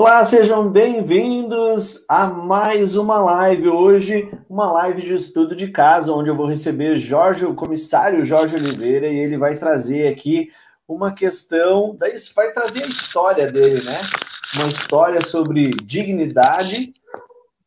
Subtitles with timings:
[0.00, 3.68] Olá, sejam bem-vindos a mais uma live.
[3.68, 8.54] Hoje, uma live de estudo de caso, onde eu vou receber Jorge, o comissário Jorge
[8.54, 10.52] Oliveira, e ele vai trazer aqui
[10.86, 11.96] uma questão,
[12.32, 14.00] vai trazer a história dele, né?
[14.54, 16.94] Uma história sobre dignidade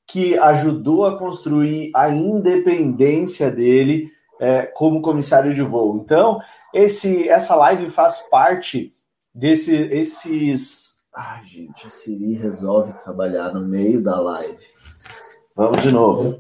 [0.08, 4.09] que ajudou a construir a independência dele
[4.40, 6.02] é, como comissário de voo.
[6.02, 6.40] Então,
[6.73, 8.94] esse, essa live faz parte
[9.36, 14.64] desse, esses Ai, gente, a Siri resolve trabalhar no meio da live.
[15.54, 16.40] Vamos de novo.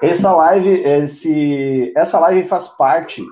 [0.00, 3.22] Essa live, esse, essa live faz parte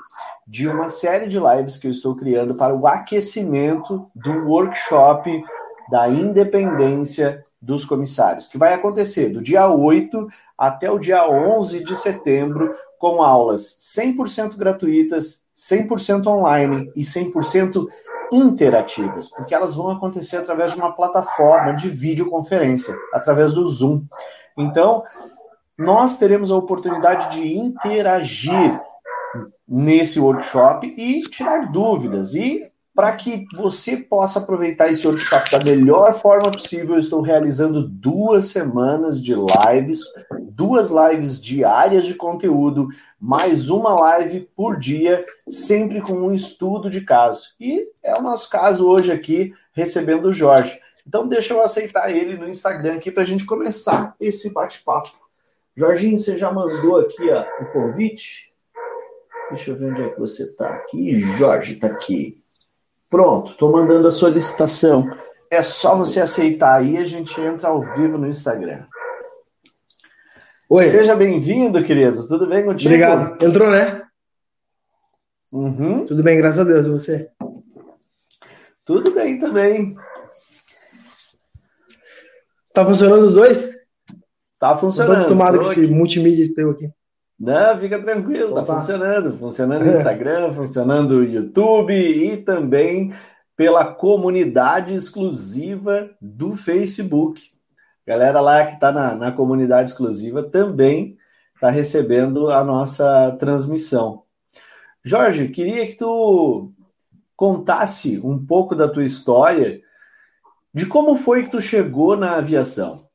[0.46, 5.42] de uma série de lives que eu estou criando para o aquecimento do workshop
[5.90, 11.96] da independência dos comissários, que vai acontecer do dia 8 até o dia 11 de
[11.96, 17.86] setembro, com aulas 100% gratuitas, 100% online e 100%
[18.32, 24.04] interativas, porque elas vão acontecer através de uma plataforma de videoconferência, através do Zoom.
[24.56, 25.02] Então,
[25.76, 28.80] nós teremos a oportunidade de interagir
[29.66, 32.34] nesse workshop e tirar dúvidas.
[32.34, 38.46] E para que você possa aproveitar esse workshop da melhor forma possível, estou realizando duas
[38.46, 40.00] semanas de lives,
[40.50, 47.00] duas lives diárias de conteúdo, mais uma live por dia, sempre com um estudo de
[47.02, 47.54] caso.
[47.60, 50.78] E é o nosso caso hoje aqui, recebendo o Jorge.
[51.06, 55.10] Então, deixa eu aceitar ele no Instagram aqui para a gente começar esse bate-papo.
[55.76, 58.52] Jorginho, você já mandou aqui ó, o convite?
[59.48, 61.14] Deixa eu ver onde é que você está aqui.
[61.14, 62.39] Jorge está aqui.
[63.10, 65.10] Pronto, estou mandando a solicitação.
[65.50, 68.86] É só você aceitar aí, a gente entra ao vivo no Instagram.
[70.68, 70.86] Oi.
[70.86, 72.24] Seja bem-vindo, querido.
[72.28, 72.94] Tudo bem contigo?
[72.94, 73.44] Obrigado.
[73.44, 74.02] Entrou, né?
[75.50, 76.06] Uhum.
[76.06, 76.86] Tudo bem, graças a Deus.
[76.86, 77.30] E você?
[78.84, 79.96] Tudo bem também.
[82.72, 83.70] Tá funcionando os dois?
[84.60, 85.22] Tá funcionando.
[85.22, 86.88] Estou acostumado com esse multimídia teu aqui.
[87.40, 89.32] Não, fica tranquilo, tá funcionando.
[89.32, 93.14] Funcionando no Instagram, funcionando no YouTube e também
[93.56, 97.40] pela comunidade exclusiva do Facebook.
[98.06, 101.16] Galera lá que está na, na comunidade exclusiva também
[101.54, 104.24] está recebendo a nossa transmissão.
[105.02, 106.72] Jorge, queria que tu
[107.34, 109.80] contasse um pouco da tua história,
[110.74, 113.09] de como foi que tu chegou na aviação.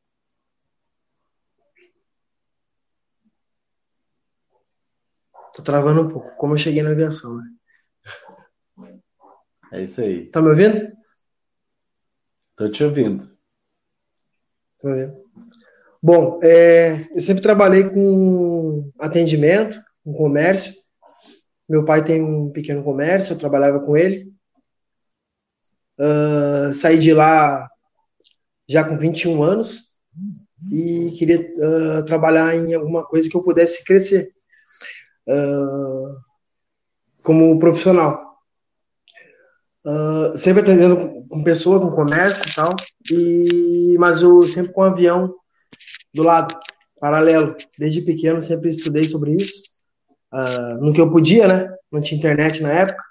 [5.66, 6.34] Travando um pouco.
[6.38, 7.44] Como eu cheguei na aviação, né?
[9.74, 10.28] É isso aí.
[10.28, 10.90] Tá me ouvindo?
[12.56, 13.30] Tô te ouvindo.
[14.80, 15.25] Tô ouvindo.
[16.02, 20.74] Bom, é, eu sempre trabalhei com atendimento, com comércio.
[21.68, 24.31] Meu pai tem um pequeno comércio, eu trabalhava com ele.
[25.98, 27.68] Uh, saí de lá
[28.68, 29.96] já com 21 anos
[30.72, 34.34] e queria uh, trabalhar em alguma coisa que eu pudesse crescer
[35.28, 36.16] uh,
[37.22, 38.24] como profissional.
[39.86, 42.75] Uh, sempre atendendo com pessoa, com comércio e tal,
[43.12, 45.34] e, mas eu sempre com avião
[46.13, 46.56] do lado,
[47.00, 47.56] paralelo.
[47.78, 49.63] Desde pequeno sempre estudei sobre isso,
[50.34, 51.69] uh, no que eu podia, né?
[51.92, 53.03] Não tinha internet na época.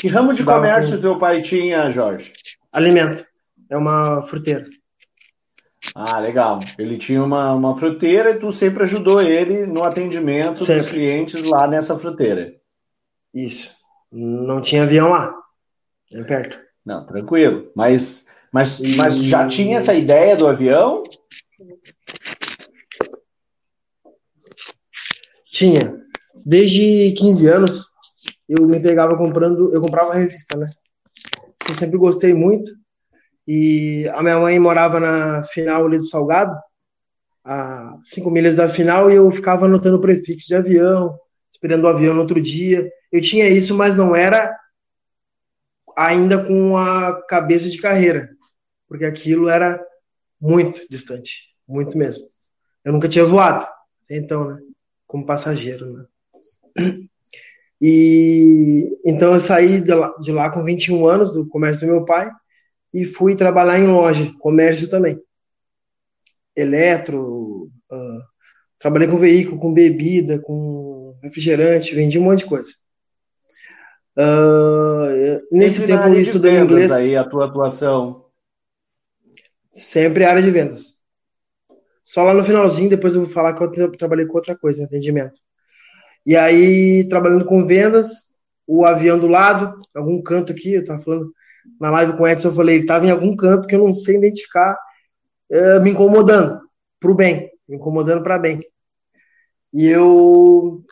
[0.00, 1.02] Que ramo de comércio com...
[1.02, 2.32] teu pai tinha, Jorge?
[2.72, 3.24] Alimento.
[3.68, 4.66] É uma fruteira.
[5.94, 6.60] Ah, legal.
[6.78, 10.76] Ele tinha uma, uma fruteira e tu sempre ajudou ele no atendimento sempre.
[10.76, 12.54] dos clientes lá nessa fruteira.
[13.32, 13.74] Isso.
[14.10, 15.34] Não tinha avião lá.
[16.12, 16.58] É perto.
[16.84, 17.70] Não, tranquilo.
[17.74, 18.96] Mas, mas, e...
[18.96, 21.04] mas já tinha essa ideia do avião?
[25.52, 26.00] Tinha.
[26.44, 27.90] Desde 15 anos
[28.48, 30.68] eu me pegava comprando, eu comprava revista, né?
[31.68, 32.70] Eu sempre gostei muito
[33.46, 36.56] e a minha mãe morava na final ali do Salgado,
[37.44, 41.16] a cinco milhas da final, e eu ficava anotando prefixo de avião,
[41.52, 42.90] esperando o avião no outro dia.
[43.12, 44.52] Eu tinha isso, mas não era
[45.96, 48.30] ainda com a cabeça de carreira,
[48.88, 49.80] porque aquilo era
[50.40, 52.24] muito distante, muito mesmo.
[52.84, 53.66] Eu nunca tinha voado,
[54.10, 54.60] então, né?
[55.06, 56.04] Como passageiro, né?
[57.80, 62.04] E então eu saí de lá, de lá com 21 anos do comércio do meu
[62.04, 62.30] pai
[62.96, 65.20] e fui trabalhar em loja, comércio também.
[66.56, 68.22] Eletro, uh,
[68.78, 72.70] trabalhei com veículo, com bebida, com refrigerante, vendi um monte de coisa.
[74.16, 76.90] Uh, nesse sempre tempo eu estudei inglês.
[76.90, 78.24] aí a tua atuação?
[79.70, 80.98] Sempre área de vendas.
[82.02, 85.38] Só lá no finalzinho, depois eu vou falar que eu trabalhei com outra coisa, atendimento.
[86.24, 88.30] E aí, trabalhando com vendas,
[88.66, 91.30] o avião do lado, algum canto aqui, eu tava falando,
[91.80, 93.92] na live com o Edson, eu falei, ele estava em algum canto que eu não
[93.92, 94.76] sei identificar,
[95.50, 96.60] é, me incomodando
[97.00, 98.60] para o bem, me incomodando para bem.
[99.72, 100.84] E eu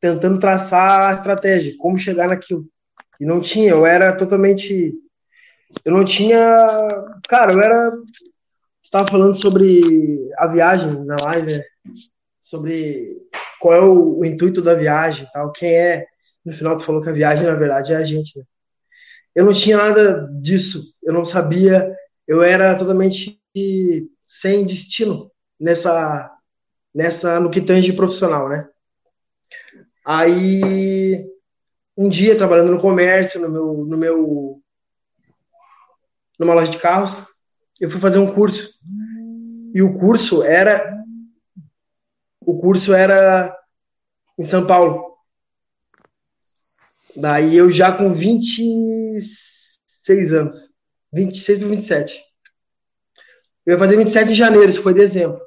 [0.00, 2.66] tentando traçar a estratégia, como chegar naquilo.
[3.20, 4.94] E não tinha, eu era totalmente.
[5.84, 6.38] Eu não tinha.
[7.28, 7.92] Cara, eu era.
[8.82, 11.62] Estava falando sobre a viagem na live, né?
[12.40, 13.14] sobre
[13.60, 16.06] qual é o, o, intuito da viagem tal, quem é.
[16.44, 18.44] No final, tu falou que a viagem, na verdade, é a gente, né?
[19.34, 21.94] Eu não tinha nada disso, eu não sabia,
[22.26, 23.40] eu era totalmente
[24.26, 26.30] sem destino nessa,
[26.94, 28.68] nessa no que tange profissional, né?
[30.04, 31.24] Aí,
[31.96, 34.62] um dia, trabalhando no comércio, no meu, no meu,
[36.38, 37.22] numa loja de carros,
[37.80, 38.78] eu fui fazer um curso.
[39.74, 41.04] E o curso era,
[42.40, 43.54] o curso era
[44.38, 45.16] em São Paulo.
[47.16, 48.12] Daí eu já com
[49.18, 50.70] 26 anos,
[51.12, 52.24] 26 para 27.
[53.66, 55.40] Eu ia fazer 27 de janeiro, isso foi dezembro.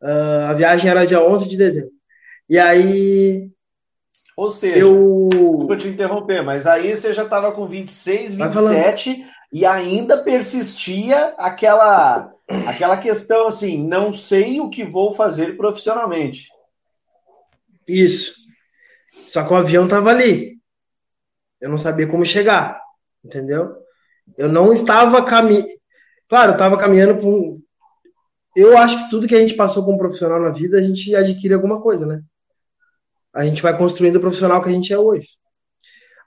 [0.00, 1.90] Uh, a viagem era dia 11 de dezembro.
[2.48, 3.50] E aí.
[4.36, 5.28] Ou seja, eu...
[5.30, 12.32] desculpa te interromper, mas aí você já estava com 26, 27 e ainda persistia aquela,
[12.66, 16.48] aquela questão assim: não sei o que vou fazer profissionalmente.
[17.86, 18.36] Isso.
[19.26, 20.57] Só que o avião estava ali.
[21.60, 22.80] Eu não sabia como chegar,
[23.24, 23.76] entendeu?
[24.36, 25.68] Eu não estava caminhando.
[26.28, 27.60] Claro, eu estava caminhando para um,
[28.58, 31.54] eu acho que tudo que a gente passou como profissional na vida, a gente adquire
[31.54, 32.20] alguma coisa, né?
[33.32, 35.28] A gente vai construindo o profissional que a gente é hoje.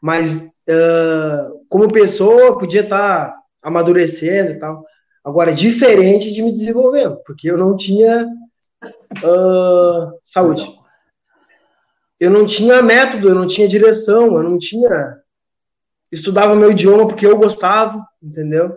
[0.01, 4.85] Mas, uh, como pessoa, podia estar tá amadurecendo e tal.
[5.25, 10.65] Agora, diferente de me desenvolvendo, porque eu não tinha uh, saúde.
[12.17, 15.20] Eu não tinha método, eu não tinha direção, eu não tinha.
[16.11, 18.75] Estudava meu idioma porque eu gostava, entendeu?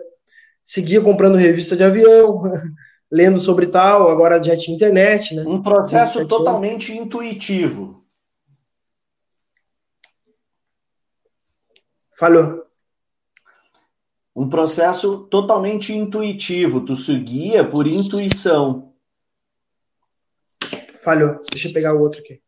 [0.63, 2.41] Seguia comprando revista de avião,
[3.11, 5.43] lendo sobre tal, agora já tinha internet, né?
[5.45, 8.05] Um processo totalmente intuitivo.
[12.17, 12.65] Falhou.
[14.33, 16.85] Um processo totalmente intuitivo.
[16.85, 18.93] Tu seguia por intuição.
[21.03, 21.39] Falhou.
[21.51, 22.41] Deixa eu pegar o outro aqui.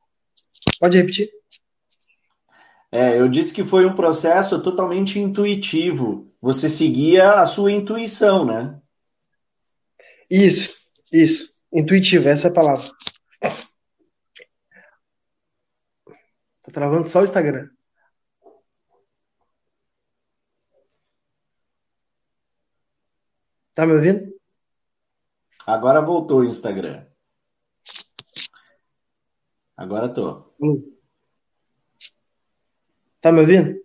[0.80, 1.37] Pode repetir?
[2.92, 6.34] É, eu disse que foi um processo totalmente intuitivo.
[6.42, 8.81] Você seguia a sua intuição, né?
[10.30, 10.74] Isso,
[11.12, 11.54] isso.
[11.72, 12.88] Intuitivo, essa é a palavra.
[16.62, 17.69] Tá travando só o Instagram.
[23.74, 24.34] Tá me ouvindo?
[25.66, 27.06] Agora voltou o Instagram.
[29.75, 30.54] Agora tô.
[30.60, 30.96] Hum.
[33.27, 33.75] Tá me ouvindo?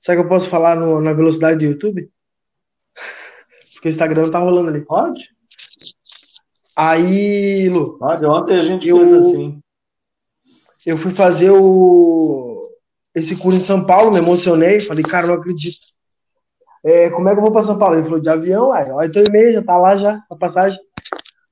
[0.00, 2.10] Será que eu posso falar no, na velocidade do YouTube?
[3.74, 4.82] Porque o Instagram tá rolando ali.
[4.82, 5.28] Pode?
[6.74, 7.98] Aí, Lu.
[7.98, 9.60] Pode, ontem a gente eu, fez assim.
[10.86, 12.70] Eu fui fazer o
[13.14, 15.86] esse curso em São Paulo, me emocionei, falei, cara, não acredito.
[16.82, 17.94] É, como é que eu vou para São Paulo?
[17.94, 20.80] Ele falou, de avião, aí, olha teu e-mail, já tá lá já, a passagem.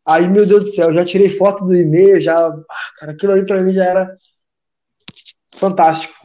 [0.06, 2.64] Aí, meu Deus do céu, já tirei foto do e-mail, já, ah,
[2.98, 4.14] cara, aquilo ali para mim já era
[5.54, 6.21] fantástico.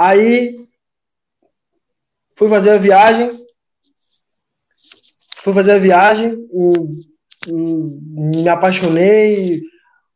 [0.00, 0.66] Aí,
[2.34, 3.32] fui fazer a viagem,
[5.42, 6.38] fui fazer a viagem,
[7.46, 9.60] me apaixonei,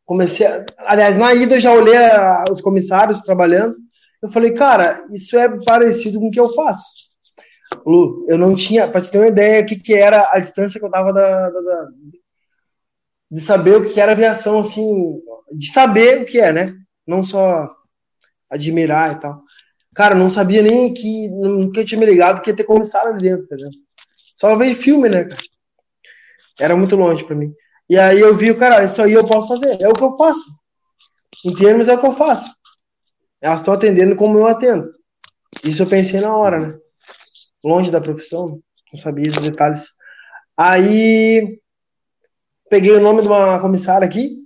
[0.03, 0.47] comecei.
[0.47, 3.75] A, aliás, na ida eu já olhei a, os comissários trabalhando.
[4.23, 7.05] Eu falei, cara, isso é parecido com o que eu faço.
[7.85, 10.79] Lu, eu não tinha, para te ter uma ideia, o que, que era a distância
[10.79, 11.87] que eu tava da, da, da,
[13.29, 16.75] de saber o que era aviação, assim, de saber o que é, né?
[17.05, 17.69] Não só
[18.49, 19.43] admirar e tal.
[19.95, 23.45] Cara, não sabia nem que, nunca tinha me ligado que ia ter comissário ali dentro,
[23.45, 23.69] entendeu?
[24.35, 25.41] Só veio filme, né, cara?
[26.59, 27.53] Era muito longe para mim.
[27.89, 29.81] E aí eu vi, cara, isso aí eu posso fazer.
[29.81, 30.43] É o que eu faço.
[31.45, 32.53] Em termos, é o que eu faço.
[33.39, 34.91] Elas estão atendendo como eu atendo.
[35.63, 36.77] Isso eu pensei na hora, né?
[37.63, 38.59] Longe da profissão,
[38.91, 39.87] não sabia os detalhes.
[40.57, 41.59] Aí
[42.69, 44.37] peguei o nome de uma comissária aqui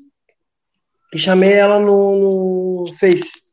[1.14, 3.49] e chamei ela no, no Face.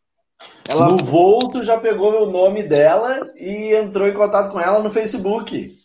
[0.69, 0.89] Ela...
[0.89, 4.91] No voo, tu já pegou o nome dela e entrou em contato com ela no
[4.91, 5.77] Facebook.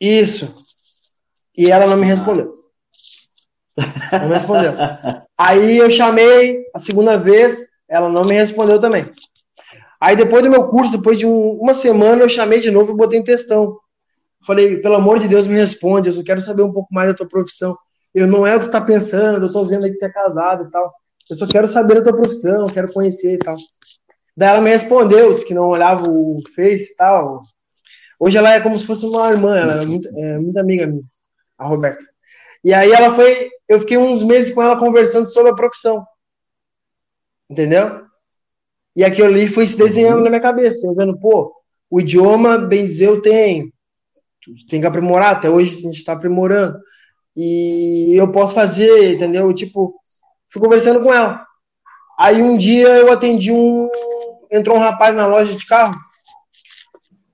[0.00, 0.54] Isso.
[1.56, 2.60] E ela não me respondeu.
[4.12, 4.72] Não me respondeu.
[5.36, 7.56] Aí eu chamei a segunda vez,
[7.88, 9.10] ela não me respondeu também.
[10.00, 12.96] Aí depois do meu curso, depois de um, uma semana, eu chamei de novo e
[12.96, 13.78] botei em questão.
[14.46, 17.14] Falei, pelo amor de Deus, me responde, eu só quero saber um pouco mais da
[17.14, 17.76] tua profissão.
[18.14, 20.10] Eu não é o que tu tá pensando, eu tô vendo aí que tu é
[20.10, 20.92] casado e tal.
[21.28, 23.56] Eu só quero saber da tua profissão, quero conhecer e tal.
[24.36, 27.42] Daí ela me respondeu, disse que não olhava o Face e tal.
[28.18, 31.02] Hoje ela é como se fosse uma irmã, ela é muito, é muito amiga minha.
[31.58, 32.04] a Roberta.
[32.62, 36.04] E aí ela foi, eu fiquei uns meses com ela conversando sobre a profissão.
[37.48, 38.02] Entendeu?
[38.94, 41.54] E aquilo ali foi se desenhando na minha cabeça, eu vendo, pô,
[41.88, 43.72] o idioma, Benzeu tem,
[44.68, 46.78] tem que aprimorar, até hoje a gente está aprimorando.
[47.36, 49.52] E eu posso fazer, entendeu?
[49.54, 49.94] Tipo,
[50.48, 51.44] fui conversando com ela.
[52.18, 53.88] Aí um dia eu atendi um.
[54.50, 55.94] Entrou um rapaz na loja de carro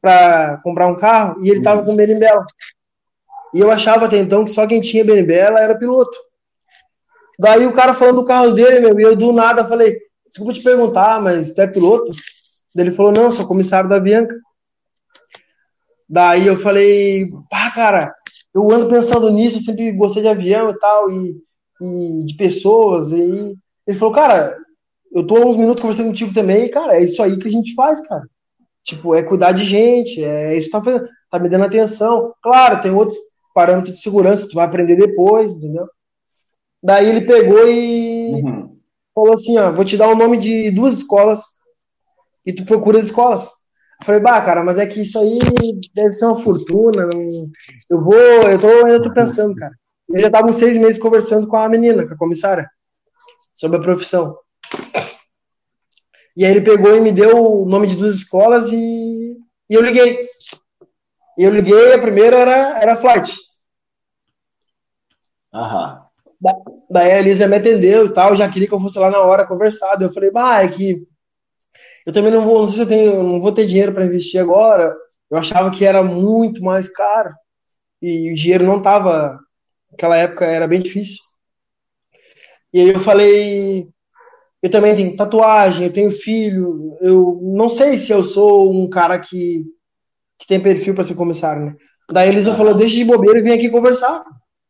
[0.00, 2.44] para comprar um carro e ele tava com berimbela.
[3.54, 6.16] E eu achava até então que só quem tinha berimbela era piloto.
[7.38, 10.62] Daí o cara falando do carro dele, meu, e eu do nada falei: Desculpa te
[10.62, 12.10] perguntar, mas tu é piloto?
[12.76, 14.34] Ele falou: Não, sou comissário da Bianca.
[16.08, 18.14] Daí eu falei: Pá, cara,
[18.56, 21.36] eu ando pensando nisso, eu sempre gostei de avião e tal, e,
[21.78, 23.12] e de pessoas.
[23.12, 23.54] E
[23.86, 24.56] ele falou, cara,
[25.16, 27.50] eu tô há uns minutos conversando contigo também, e, cara, é isso aí que a
[27.50, 28.28] gente faz, cara.
[28.84, 32.34] Tipo, é cuidar de gente, é isso que tá, fazendo, tá me dando atenção.
[32.42, 33.16] Claro, tem outros
[33.54, 35.88] parâmetros de segurança, tu vai aprender depois, entendeu?
[36.82, 38.76] Daí ele pegou e uhum.
[39.14, 41.44] falou assim, ó, vou te dar o nome de duas escolas
[42.44, 43.46] e tu procura as escolas.
[43.98, 45.38] Eu falei, bah, cara, mas é que isso aí
[45.94, 47.06] deve ser uma fortuna.
[47.06, 47.50] Não...
[47.88, 49.72] Eu vou, eu tô, eu tô pensando, cara.
[50.10, 52.68] Eu já tava uns seis meses conversando com a menina, com a comissária,
[53.54, 54.36] sobre a profissão.
[56.36, 59.36] E aí ele pegou e me deu o nome de duas escolas e,
[59.70, 60.28] e eu liguei.
[61.38, 63.34] E eu liguei, a primeira era, era Flight.
[65.54, 66.04] Aham.
[66.38, 66.54] Da,
[66.90, 69.46] daí a Elisa me atendeu e tal, já queria que eu fosse lá na hora
[69.46, 70.00] conversar.
[70.00, 71.06] Eu falei, bah, é que
[72.04, 74.40] eu também não vou, não sei se eu tenho, não vou ter dinheiro para investir
[74.40, 74.94] agora.
[75.30, 77.34] Eu achava que era muito mais caro
[78.00, 79.38] e o dinheiro não estava.
[79.90, 81.22] Naquela época era bem difícil.
[82.72, 83.88] E aí eu falei,
[84.62, 89.18] eu também tenho tatuagem, eu tenho filho, eu não sei se eu sou um cara
[89.18, 89.64] que,
[90.38, 91.76] que tem perfil para ser comissário, né?
[92.10, 94.24] Daí a Elisa falou, deixa de bobeira e vem aqui conversar.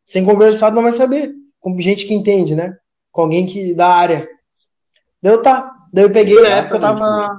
[0.05, 1.33] Sem conversar não vai saber.
[1.61, 2.76] Com gente que entende, né?
[3.12, 4.28] Com alguém que da área.
[5.23, 5.71] Deu tá.
[5.93, 7.38] Daí eu peguei na época, eu tava.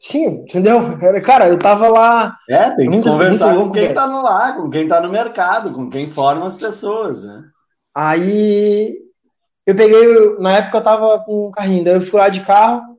[0.00, 0.80] Sim, entendeu?
[1.24, 2.36] Cara, eu tava lá.
[2.48, 5.90] É, tem que conversar com quem tá no lá, com quem tá no mercado, com
[5.90, 7.42] quem forma as pessoas, né?
[7.94, 8.94] Aí
[9.66, 12.98] eu peguei, na época eu tava com um carrinho, daí eu fui lá de carro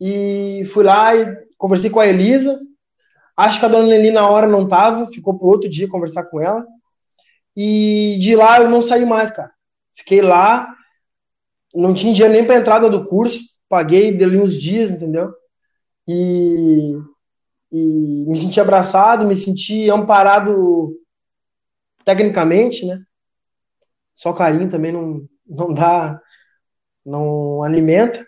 [0.00, 1.26] e fui lá e
[1.58, 2.58] conversei com a Elisa.
[3.36, 6.40] Acho que a dona Nelly na hora não tava, ficou pro outro dia conversar com
[6.40, 6.66] ela.
[7.54, 9.52] E de lá eu não saí mais, cara.
[9.94, 10.74] Fiquei lá,
[11.74, 15.32] não tinha dinheiro nem para entrada do curso, paguei dele uns dias, entendeu?
[16.08, 16.96] E,
[17.70, 20.94] e me senti abraçado, me senti amparado
[22.04, 23.02] tecnicamente, né?
[24.14, 26.20] Só carinho também não, não dá,
[27.04, 28.26] não alimenta.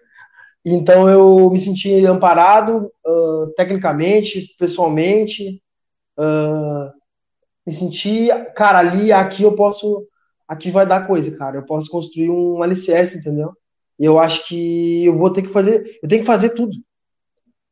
[0.64, 5.62] Então eu me senti amparado uh, tecnicamente, pessoalmente.
[6.18, 6.90] Uh,
[7.66, 10.06] me senti, cara, ali, aqui eu posso
[10.48, 11.58] aqui vai dar coisa, cara.
[11.58, 13.52] Eu posso construir um alicerce, entendeu?
[13.98, 16.76] E eu acho que eu vou ter que fazer, eu tenho que fazer tudo.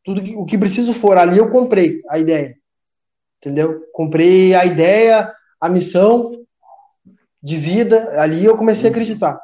[0.05, 1.17] Tudo que, o que preciso for.
[1.17, 2.57] Ali eu comprei a ideia.
[3.39, 3.83] Entendeu?
[3.93, 6.31] Comprei a ideia, a missão
[7.43, 8.13] de vida.
[8.21, 9.41] Ali eu comecei a acreditar.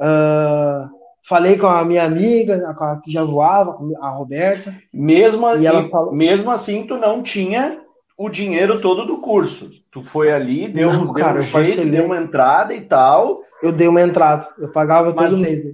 [0.00, 0.90] Uh,
[1.28, 4.76] falei com a minha amiga, a, que já voava, a Roberta.
[4.92, 7.80] Mesmo, e ela falou, mesmo assim, tu não tinha
[8.16, 9.70] o dinheiro todo do curso.
[9.90, 13.42] Tu foi ali, deu, não, deu cara, um jeito, deu uma entrada e tal.
[13.62, 15.64] Eu dei uma entrada, eu pagava todo mês.
[15.64, 15.72] Né?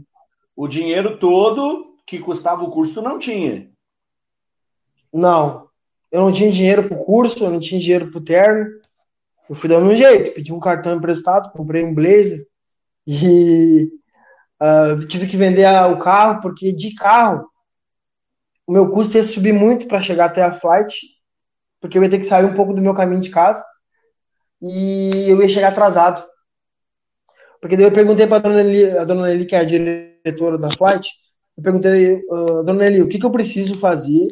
[0.55, 3.69] O dinheiro todo que custava o curso tu não tinha.
[5.13, 5.67] Não.
[6.11, 8.71] Eu não tinha dinheiro pro curso, eu não tinha dinheiro pro terno.
[9.49, 12.45] Eu fui dando um jeito, pedi um cartão emprestado, comprei um blazer
[13.07, 13.89] e
[14.61, 17.49] uh, tive que vender a, o carro, porque de carro
[18.67, 20.97] o meu custo ia subir muito para chegar até a flight,
[21.81, 23.65] porque eu ia ter que sair um pouco do meu caminho de casa
[24.61, 26.27] e eu ia chegar atrasado.
[27.61, 30.59] Porque daí eu perguntei para a dona Nelly, a dona Nelly, que é a diretora
[30.59, 31.09] da flight,
[31.57, 34.27] eu perguntei, uh, dona Nelly, o que, que eu preciso fazer?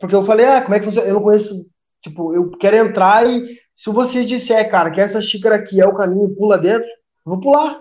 [0.00, 1.06] Porque eu falei, ah, como é que funciona?
[1.06, 1.54] Eu não conheço,
[2.02, 5.94] tipo, eu quero entrar e se vocês disser, cara, que essa xícara aqui é o
[5.94, 6.86] caminho, pula dentro,
[7.24, 7.80] vou pular.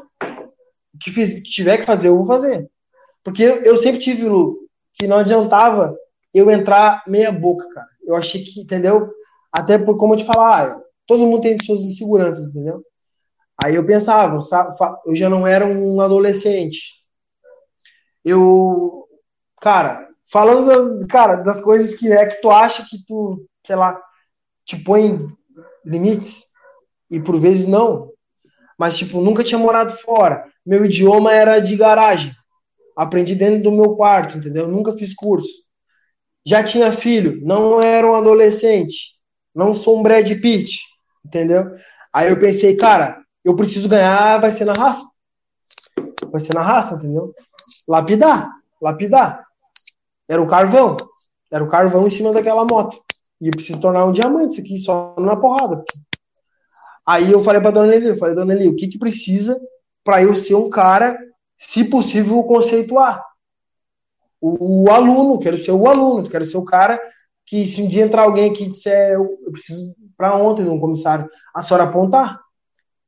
[0.94, 2.72] O que, fiz, tiver que fazer, eu vou fazer.
[3.22, 4.60] Porque eu, sempre tive, Lu,
[4.94, 5.94] que não adiantava
[6.34, 7.88] eu entrar meia boca, cara.
[8.02, 9.12] Eu achei que, entendeu?
[9.52, 12.82] Até por como eu te falar, ah, todo mundo tem suas inseguranças, entendeu?
[13.62, 14.42] Aí eu pensava,
[15.06, 17.04] eu já não era um adolescente.
[18.24, 19.06] Eu,
[19.60, 24.02] cara, falando, cara, das coisas que é que tu acha que tu, sei lá,
[24.64, 25.38] te põe
[25.86, 26.44] limites
[27.10, 28.12] e por vezes não.
[28.78, 30.46] Mas tipo, nunca tinha morado fora.
[30.66, 32.34] Meu idioma era de garagem.
[32.96, 34.68] Aprendi dentro do meu quarto, entendeu?
[34.68, 35.50] Nunca fiz curso.
[36.46, 39.20] Já tinha filho, não era um adolescente.
[39.54, 40.80] Não sou um Brad Pitt
[41.26, 41.76] Entendeu?
[42.14, 45.06] Aí eu pensei, cara, eu preciso ganhar, vai ser na raça.
[46.32, 47.34] Vai ser na raça, entendeu?
[47.88, 48.50] Lapidar,
[48.82, 49.46] lapidar.
[50.28, 50.98] Era o carvão.
[51.52, 53.04] Era o carvão em cima daquela moto.
[53.42, 55.84] E eu preciso tornar um diamante isso aqui, só na porrada.
[57.06, 59.60] Aí eu falei pra dona Nelly, eu falei, dona Nelly, o que que precisa
[60.04, 61.18] para eu ser um cara,
[61.58, 63.24] se possível, conceituar?
[64.42, 67.00] O, o, aluno, quero ser o aluno, quero ser o cara
[67.46, 70.70] que se um dia entrar alguém aqui e disser, eu, eu preciso para ontem de
[70.70, 72.40] um comissário, a senhora apontar.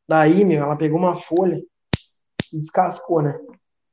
[0.07, 1.61] Daí, meu, ela pegou uma folha
[2.51, 3.37] e descascou, né?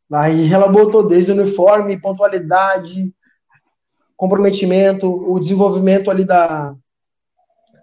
[0.09, 3.13] Daí ela botou desde uniforme, pontualidade,
[4.19, 6.75] comprometimento, o desenvolvimento ali da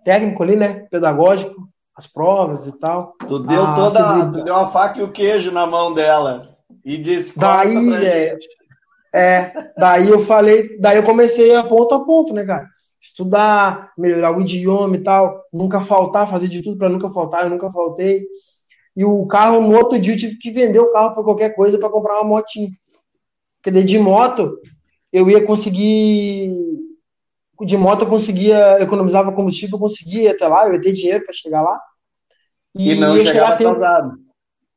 [0.04, 0.86] técnico ali, né?
[0.92, 3.15] Pedagógico, as provas e tal.
[3.25, 6.98] Tu deu a toda, tu deu a faca e o queijo na mão dela e
[6.98, 8.38] disse daí, é,
[9.15, 12.68] é, daí eu falei, daí eu comecei a ponto a ponto, né, cara?
[13.00, 17.50] Estudar, melhorar o idioma e tal, nunca faltar, fazer de tudo para nunca faltar, eu
[17.50, 18.25] nunca faltei.
[18.96, 21.80] E o carro, no outro dia, eu tive que vender o carro por qualquer coisa
[21.80, 22.70] para comprar uma motinha.
[23.62, 24.60] Porque de moto,
[25.15, 26.53] eu ia conseguir.
[27.62, 31.24] De moto eu conseguia, economizava combustível, eu conseguia ir até lá, eu ia ter dinheiro
[31.24, 31.79] para chegar lá.
[32.77, 34.12] E, e não chegava atrasado.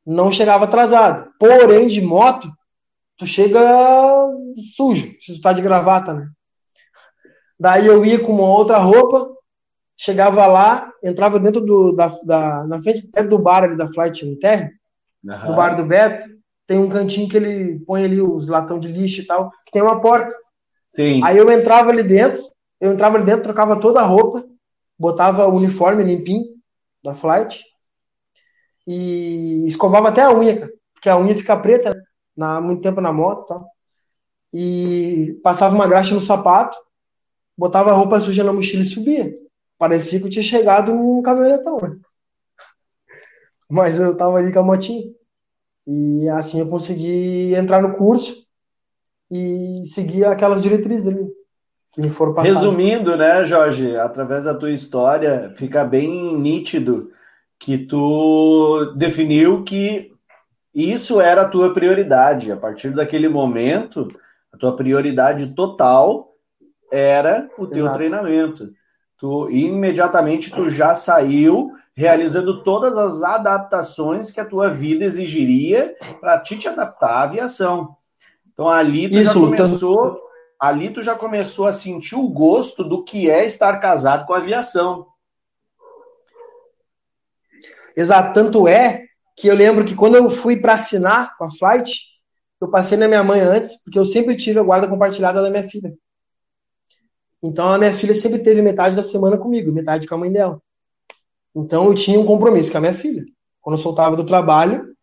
[0.05, 1.29] Não chegava atrasado.
[1.37, 2.49] Porém, de moto,
[3.17, 3.59] tu chega
[4.77, 6.29] sujo, se tu tá de gravata, né?
[7.59, 9.29] Daí eu ia com uma outra roupa,
[9.97, 14.71] chegava lá, entrava dentro do, da, da na frente do bar ali da Flight Terra,
[15.21, 15.47] uhum.
[15.47, 16.29] do bar do Beto,
[16.69, 19.81] tem um cantinho que ele põe ali os latão de lixo e tal, que tem
[19.81, 20.31] uma porta.
[20.87, 21.19] Sim.
[21.23, 22.43] Aí eu entrava ali dentro,
[22.79, 24.45] eu entrava ali dentro, trocava toda a roupa,
[24.95, 26.45] botava o uniforme limpinho
[27.03, 27.65] da flight
[28.85, 32.03] e escovava até a unha, cara, porque a unha fica preta né,
[32.37, 33.65] na muito tempo na moto, tá?
[34.53, 36.77] E passava uma graxa no sapato,
[37.57, 39.33] botava a roupa suja na mochila e subia.
[39.75, 41.97] Parecia que eu tinha chegado num caminhonetão, né?
[43.67, 45.17] Mas eu tava ali com a motinha.
[45.91, 48.45] E assim eu consegui entrar no curso
[49.31, 51.27] e seguir aquelas diretrizes ali
[51.91, 52.61] que me foram passadas.
[52.61, 57.09] Resumindo, né, Jorge, através da tua história, fica bem nítido
[57.57, 60.11] que tu definiu que
[60.75, 62.51] isso era a tua prioridade.
[62.51, 64.07] A partir daquele momento,
[64.53, 66.35] a tua prioridade total
[66.91, 67.97] era o teu Exato.
[67.97, 68.69] treinamento.
[69.17, 76.39] Tu imediatamente tu já saiu realizando todas as adaptações que a tua vida exigiria para
[76.39, 77.97] ti te adaptar à aviação.
[78.53, 80.21] Então ali tu Isso, já começou, tanto...
[80.57, 84.37] ali tu já começou a sentir o gosto do que é estar casado com a
[84.37, 85.07] aviação.
[87.97, 89.03] Exato, tanto é
[89.35, 91.93] que eu lembro que quando eu fui para assinar com a Flight,
[92.61, 95.67] eu passei na minha mãe antes, porque eu sempre tive a guarda compartilhada da minha
[95.67, 95.93] filha.
[97.43, 100.61] Então a minha filha sempre teve metade da semana comigo, metade com a mãe dela.
[101.55, 103.23] Então eu tinha um compromisso com a minha filha.
[103.61, 104.95] Quando eu soltava do trabalho,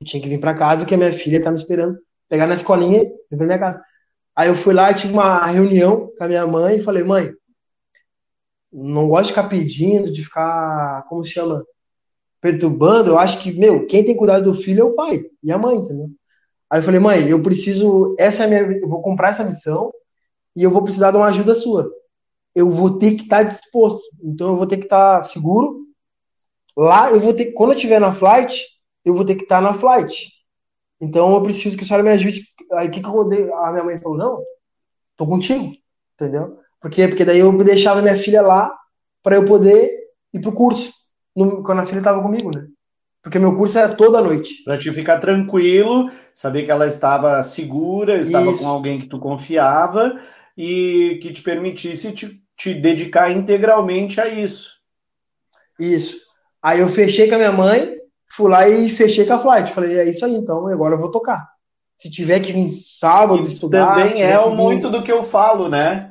[0.00, 2.54] eu tinha que vir para casa, que a minha filha tá me esperando, pegar na
[2.54, 3.82] escolinha e vir pra minha casa.
[4.34, 7.32] Aí eu fui lá e tive uma reunião com a minha mãe e falei, mãe,
[8.72, 11.64] não gosto de ficar pedindo, de ficar, como se chama,
[12.40, 13.10] perturbando.
[13.10, 15.76] Eu acho que, meu, quem tem cuidado do filho é o pai e a mãe,
[15.76, 16.08] entendeu?
[16.70, 19.92] Aí eu falei, mãe, eu preciso, essa é a minha, eu vou comprar essa missão
[20.54, 21.90] e eu vou precisar de uma ajuda sua
[22.54, 24.02] eu vou ter que estar tá disposto.
[24.22, 25.86] Então eu vou ter que estar tá seguro.
[26.76, 28.62] Lá eu vou ter quando eu estiver na flight,
[29.04, 30.32] eu vou ter que estar tá na flight.
[31.00, 32.42] Então eu preciso que a senhora me ajude.
[32.72, 33.50] Aí que, que eu dei?
[33.52, 34.42] A minha mãe falou: "Não,
[35.16, 35.72] tô contigo".
[36.14, 36.58] Entendeu?
[36.80, 37.08] Por quê?
[37.08, 38.76] Porque daí eu deixava minha filha lá
[39.22, 39.90] para eu poder
[40.32, 40.92] ir pro curso,
[41.34, 42.66] no, quando a filha estava comigo, né?
[43.22, 44.62] Porque meu curso era toda noite.
[44.64, 48.62] Para te ficar tranquilo, saber que ela estava segura, estava Isso.
[48.62, 50.18] com alguém que tu confiava
[50.58, 54.72] e que te permitisse te te dedicar integralmente a isso.
[55.78, 56.16] Isso.
[56.60, 57.94] Aí eu fechei com a minha mãe,
[58.32, 59.72] fui lá e fechei com a Flight.
[59.72, 61.48] Falei, é isso aí, então agora eu vou tocar.
[61.96, 63.94] Se tiver que vir sábado estudar.
[63.94, 66.10] Também é muito do que eu falo, né?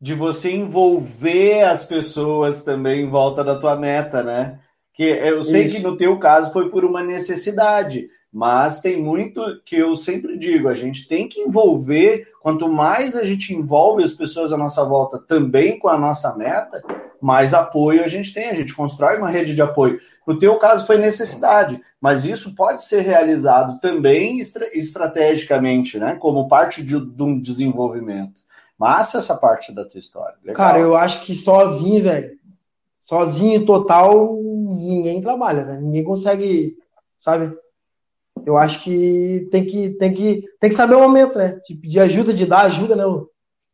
[0.00, 4.60] De você envolver as pessoas também em volta da tua meta, né?
[4.94, 5.76] Que eu sei isso.
[5.76, 10.68] que no teu caso foi por uma necessidade, mas tem muito que eu sempre digo,
[10.68, 15.18] a gente tem que envolver, quanto mais a gente envolve as pessoas à nossa volta
[15.18, 16.82] também com a nossa meta,
[17.20, 20.00] mais apoio a gente tem, a gente constrói uma rede de apoio.
[20.26, 26.48] No teu caso foi necessidade, mas isso pode ser realizado também estra estrategicamente, né, como
[26.48, 28.40] parte de, de, um desenvolvimento.
[28.78, 30.36] Massa essa parte da tua história.
[30.42, 30.56] Legal.
[30.56, 32.38] Cara, eu acho que sozinho, velho,
[32.98, 35.82] sozinho total, ninguém trabalha, velho.
[35.82, 36.76] Ninguém consegue,
[37.18, 37.54] sabe?
[38.46, 41.60] Eu acho que tem que, tem que, tem que saber o momento, né?
[41.66, 43.04] De pedir ajuda, de dar ajuda, né?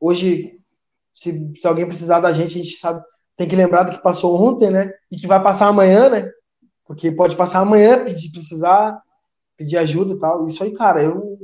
[0.01, 0.59] Hoje,
[1.15, 3.03] se, se alguém precisar da gente, a gente sabe,
[3.37, 4.93] tem que lembrar do que passou ontem, né?
[5.11, 6.31] E que vai passar amanhã, né?
[6.85, 9.01] Porque pode passar amanhã, pedir, precisar,
[9.57, 10.47] pedir ajuda e tal.
[10.47, 11.39] Isso aí, cara, eu.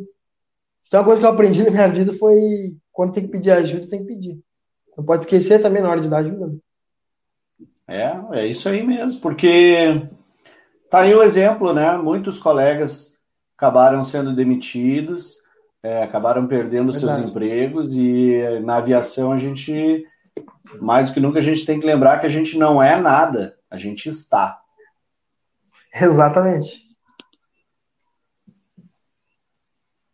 [0.83, 3.51] Isso é uma coisa que eu aprendi na minha vida foi quando tem que pedir
[3.51, 4.39] ajuda, tem que pedir.
[4.97, 6.55] Não pode esquecer também na hora de dar ajuda.
[7.89, 10.09] É, é isso aí mesmo, porque
[10.91, 11.97] tá aí o exemplo, né?
[11.97, 13.12] Muitos colegas
[13.63, 15.37] acabaram sendo demitidos,
[15.85, 17.15] é, acabaram perdendo Verdade.
[17.15, 20.05] seus empregos e na aviação a gente,
[20.81, 23.57] mais do que nunca, a gente tem que lembrar que a gente não é nada,
[23.71, 24.61] a gente está.
[25.95, 26.91] Exatamente.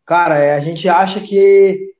[0.05, 1.93] Cara, é, a gente acha que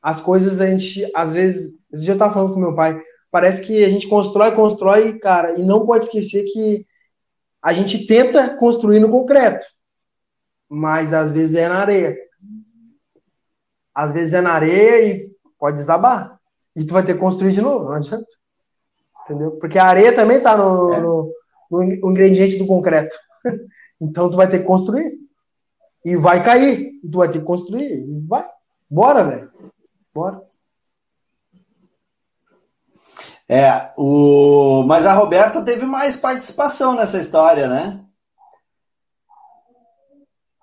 [0.00, 2.98] as coisas a gente, às vezes, esse dia eu tava falando com meu pai,
[3.30, 6.86] parece que a gente constrói, constrói, cara, e não pode esquecer que
[7.62, 9.66] a gente tenta construir no concreto,
[10.68, 12.16] mas às vezes é na areia.
[13.94, 16.38] Às vezes é na areia e pode desabar.
[16.76, 18.26] E tu vai ter que construir de novo, não adianta.
[19.24, 19.52] Entendeu?
[19.52, 21.00] Porque a areia também tá no, é.
[21.00, 21.32] no,
[21.70, 23.16] no ingrediente do concreto.
[24.00, 25.18] então tu vai ter que construir.
[26.04, 26.92] E vai cair.
[27.02, 27.92] E tu vai ter que construir.
[27.92, 28.48] E vai.
[28.88, 29.50] Bora, velho.
[30.14, 30.42] Bora.
[33.48, 34.84] É, o...
[34.86, 38.04] mas a Roberta teve mais participação nessa história, né?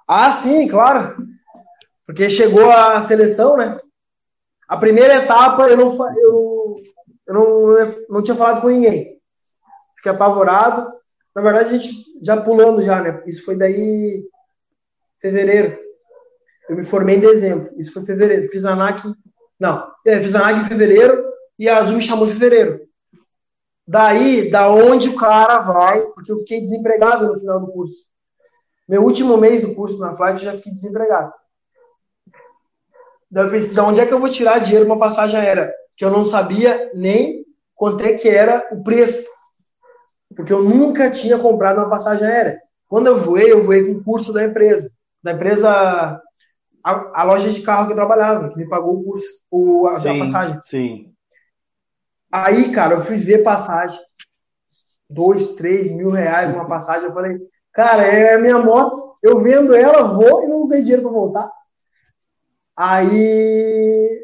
[0.08, 1.16] Ah, sim, claro.
[2.06, 3.80] Porque chegou a seleção, né?
[4.68, 6.84] A primeira etapa eu não, eu,
[7.28, 9.20] eu não, não tinha falado com ninguém.
[9.98, 10.92] Fiquei apavorado.
[11.36, 13.24] Na verdade, a gente já pulando já, né?
[13.26, 14.24] Isso foi daí
[15.20, 15.78] fevereiro.
[16.70, 17.72] Eu me formei em dezembro.
[17.78, 18.50] Isso foi fevereiro.
[18.50, 19.04] Fiz ANAC.
[19.60, 21.26] Não, é, fiz ANAC em fevereiro
[21.58, 22.82] e a Azul me chamou em fevereiro.
[23.88, 28.08] Daí, da onde o cara vai, porque eu fiquei desempregado no final do curso.
[28.88, 31.34] Meu último mês do curso na Flight, eu já fiquei desempregado.
[33.30, 35.74] Daí eu pensei, da onde é que eu vou tirar dinheiro para passagem aérea?
[35.98, 37.44] Que eu não sabia nem
[37.74, 39.28] quanto é que era o preço.
[40.36, 42.62] Porque eu nunca tinha comprado uma passagem aérea.
[42.88, 44.90] Quando eu voei, eu voei com o curso da empresa.
[45.24, 46.22] Da empresa,
[46.84, 49.96] a, a, loja de carro que eu trabalhava, que me pagou o curso, o, a,
[49.96, 50.60] sim, a passagem.
[50.60, 51.14] Sim.
[52.32, 54.00] Aí, cara, eu fui ver passagem.
[55.10, 57.08] Dois, três mil reais uma passagem.
[57.08, 57.40] Eu falei,
[57.76, 59.16] cara, é a minha moto.
[59.22, 61.52] Eu vendo ela, vou e não usei dinheiro para voltar.
[62.76, 64.24] Aí.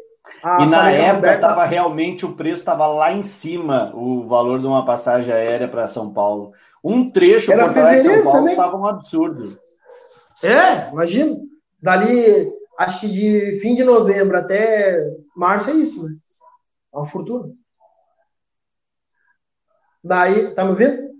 [0.60, 1.48] e na época Roberta...
[1.48, 5.86] tava realmente o preço estava lá em cima, o valor de uma passagem aérea para
[5.86, 6.52] São Paulo.
[6.82, 9.58] Um trecho Porto Alegre São Paulo estava um absurdo.
[10.42, 11.36] É, imagina.
[11.80, 14.98] Dali, acho que de fim de novembro até
[15.36, 16.16] março é isso, né?
[16.92, 17.52] É uma fortuna.
[20.02, 21.12] Daí, tá me ouvindo?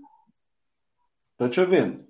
[1.37, 2.02] Tô te ouvindo.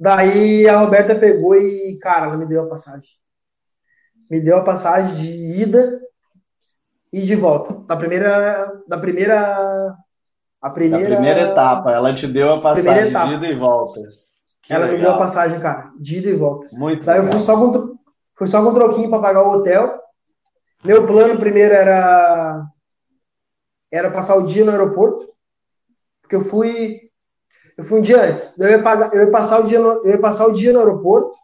[0.00, 3.10] Daí a Roberta pegou e, cara, ela me deu a passagem.
[4.30, 6.00] Me deu a passagem de ida
[7.12, 7.74] e de volta.
[7.86, 8.72] Da primeira.
[8.88, 9.94] Da primeira.
[10.62, 14.00] A primeira, da primeira etapa, ela te deu a passagem de ida e volta.
[14.62, 14.98] Que ela legal.
[14.98, 16.68] me deu a passagem, cara, de ida e volta.
[16.72, 17.32] Muito Daí legal.
[17.32, 17.98] eu fui só com,
[18.34, 19.98] fui só com um troquinho para pagar o hotel.
[20.84, 22.66] Meu plano primeiro era
[23.90, 25.28] era passar o dia no aeroporto,
[26.22, 27.09] porque eu fui
[27.80, 28.58] eu fui um dia antes.
[28.58, 30.80] Eu ia, pagar, eu ia passar o dia no, eu ia passar o dia no
[30.80, 31.34] aeroporto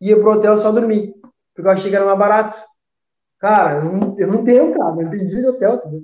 [0.00, 1.14] e ia pro hotel só dormir,
[1.54, 2.58] porque eu achei que era mais barato.
[3.38, 6.00] Cara, eu não, eu não tenho, cara, não entendi de hotel, entendeu?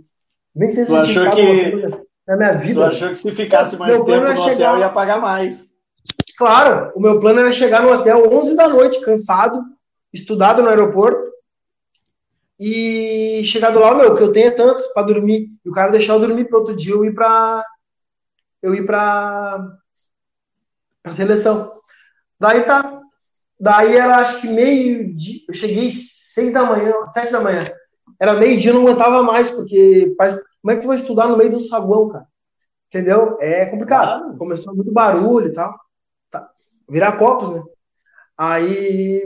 [0.55, 2.81] Nem sei se tu achou que na minha vida.
[2.81, 4.75] Tu achou que se ficasse mais tempo no chegar...
[4.75, 5.71] hotel ia pagar mais.
[6.39, 9.61] Claro, o meu plano era chegar no hotel 11 da noite, cansado,
[10.13, 11.33] estudado no aeroporto,
[12.61, 15.49] e chegar do lá, meu, o que eu tenho é tanto para dormir.
[15.65, 17.65] E o cara deixar eu dormir para outro dia eu ir para
[18.65, 19.63] eu ir para
[21.05, 21.81] a seleção.
[22.41, 23.03] Daí tá.
[23.61, 25.41] Daí era acho que meio dia.
[25.47, 27.71] Eu cheguei seis da manhã, sete da manhã.
[28.19, 30.15] Era meio dia, não aguentava mais, porque
[30.63, 32.27] como é que tu vai estudar no meio do saguão, cara?
[32.89, 33.37] Entendeu?
[33.41, 34.37] É complicado.
[34.39, 35.79] Começou muito barulho e tal.
[36.31, 36.49] Tá.
[36.89, 37.63] Virar copos, né?
[38.37, 39.23] Aí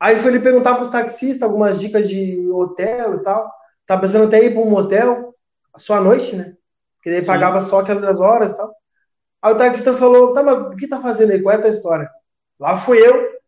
[0.00, 3.52] Aí foi ele perguntar para os taxistas algumas dicas de hotel e tal.
[3.86, 5.34] Tá pensando até ir para um motel,
[5.76, 6.56] só à noite, né?
[7.00, 8.74] Porque ele pagava só aquelas horas e tal.
[9.42, 11.42] Aí o taxista falou: tá, mas o que tá fazendo aí?
[11.42, 12.10] Qual é a tua história?
[12.58, 13.40] Lá fui eu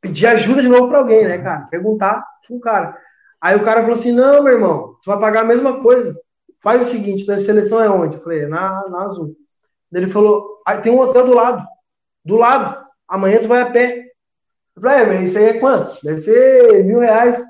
[0.00, 1.66] pedir ajuda de novo para alguém, né, cara?
[1.70, 2.96] Perguntar pro cara.
[3.40, 6.14] Aí o cara falou assim: não, meu irmão, tu vai pagar a mesma coisa.
[6.62, 8.16] Faz o seguinte, tua seleção é onde?
[8.16, 9.36] Eu falei: na, na Azul.
[9.92, 11.66] Ele falou: ah, tem um hotel do lado.
[12.24, 12.84] Do lado.
[13.08, 14.04] Amanhã tu vai a pé.
[14.76, 15.98] Eu falei, é, mas isso aí é quanto?
[16.04, 17.42] Deve ser mil reais.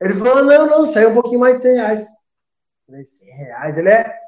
[0.00, 2.08] Ele falou, não, não, saiu um pouquinho mais de 100 reais.
[2.88, 3.76] Falei, 100 reais?
[3.76, 4.18] Ele é.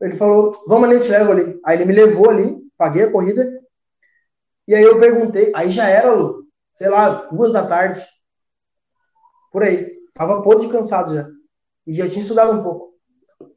[0.00, 1.60] Ele falou, vamos ali, eu te levo ali.
[1.64, 3.46] Aí ele me levou ali, paguei a corrida.
[4.66, 8.04] E aí eu perguntei, aí já era, Lu, sei lá, duas da tarde.
[9.52, 9.92] Por aí.
[10.14, 11.28] Tava podre de cansado já.
[11.86, 12.94] E já tinha estudado um pouco.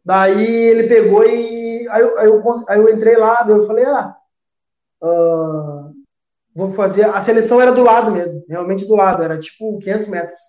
[0.03, 1.87] Daí ele pegou e.
[1.89, 4.15] Aí eu, aí eu, aí eu entrei lá, eu falei, ah,
[5.01, 5.93] uh,
[6.53, 7.05] vou fazer.
[7.05, 10.39] A seleção era do lado mesmo, realmente do lado, era tipo 500 metros.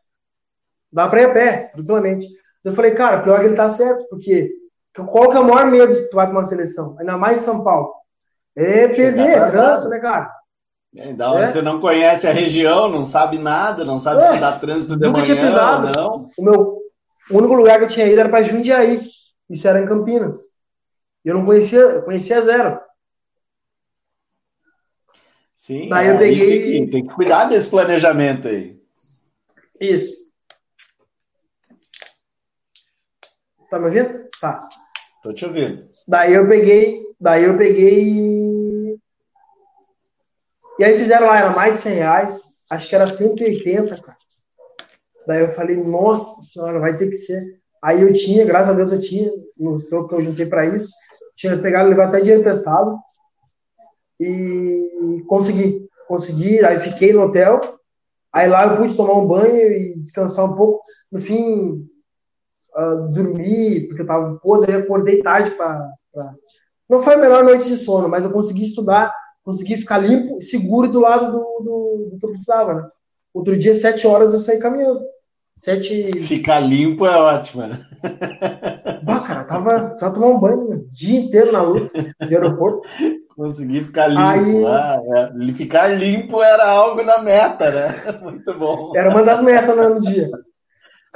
[0.92, 2.26] Dá pra ir a pé, tranquilamente.
[2.66, 4.50] Eu falei, cara, pior que ele tá certo, porque
[4.92, 6.96] qual que é o maior medo se tu vai pra uma seleção?
[6.98, 7.94] Ainda mais São Paulo.
[8.56, 10.34] É perder, é trânsito, né, cara?
[10.92, 11.46] Então, é.
[11.46, 14.26] você não conhece a região, não sabe nada, não sabe é.
[14.26, 16.30] se dá trânsito de manhã ou não.
[16.36, 16.78] O meu
[17.30, 19.08] o único lugar que eu tinha ido era para Jundiaí.
[19.48, 20.38] Isso era em Campinas.
[21.24, 22.80] Eu não conhecia, eu conhecia zero.
[25.54, 26.46] Sim, Daí eu peguei...
[26.48, 28.76] tem, que, tem que cuidar desse planejamento aí.
[29.80, 30.25] Isso.
[33.76, 34.28] Tá me ouvindo?
[34.40, 34.68] Tá.
[35.22, 35.86] Tô te ouvindo.
[36.08, 38.98] Daí eu peguei, daí eu peguei.
[40.78, 42.40] E aí fizeram lá, era mais de 100 reais.
[42.70, 44.16] Acho que era 180, cara.
[45.26, 47.42] Daí eu falei, nossa senhora, vai ter que ser.
[47.82, 50.88] Aí eu tinha, graças a Deus eu tinha, nos trocos que eu juntei para isso,
[51.34, 52.98] tinha pegado, levar até dinheiro emprestado
[54.18, 57.78] e consegui, consegui, aí fiquei no hotel,
[58.32, 61.86] aí lá eu pude tomar um banho e descansar um pouco, no fim,
[62.76, 66.34] uh, dormi, porque eu tava, daí acordei tarde para pra...
[66.88, 69.12] Não foi a melhor noite de sono, mas eu consegui estudar,
[69.42, 72.88] consegui ficar limpo e seguro do lado do, do, do que eu precisava, né?
[73.34, 75.00] Outro dia, sete horas, eu saí caminhando.
[75.56, 76.12] Sete...
[76.20, 77.80] Ficar limpo é ótimo, né?
[79.02, 82.86] Bah, cara, tava só tomar um banho o dia inteiro na luta de aeroporto.
[83.34, 84.22] Consegui ficar limpo.
[84.22, 84.64] Aí...
[84.64, 85.52] Ah, é.
[85.52, 87.88] Ficar limpo era algo na meta, né?
[88.22, 88.92] Muito bom.
[88.96, 90.30] Era uma das metas né, no dia.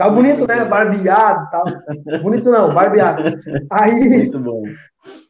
[0.01, 0.65] Ficar bonito, né?
[0.65, 2.23] Barbeado e tal.
[2.23, 3.23] Bonito não, barbeado.
[3.71, 3.93] Aí.
[3.93, 4.63] Muito bom.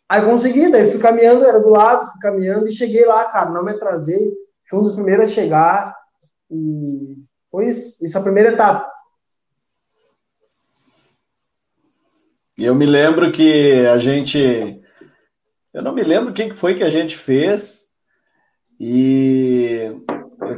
[0.09, 3.51] Aí consegui, daí fui caminhando, era do lado, fui caminhando e cheguei lá, cara.
[3.51, 4.33] Não me atrasei.
[4.69, 5.97] Fui um dos primeiros a chegar.
[6.49, 7.17] E
[7.51, 7.97] foi isso.
[8.01, 8.89] Isso é a primeira etapa.
[12.57, 14.81] Eu me lembro que a gente.
[15.75, 17.89] Eu não me lembro o que foi que a gente fez.
[18.79, 20.01] E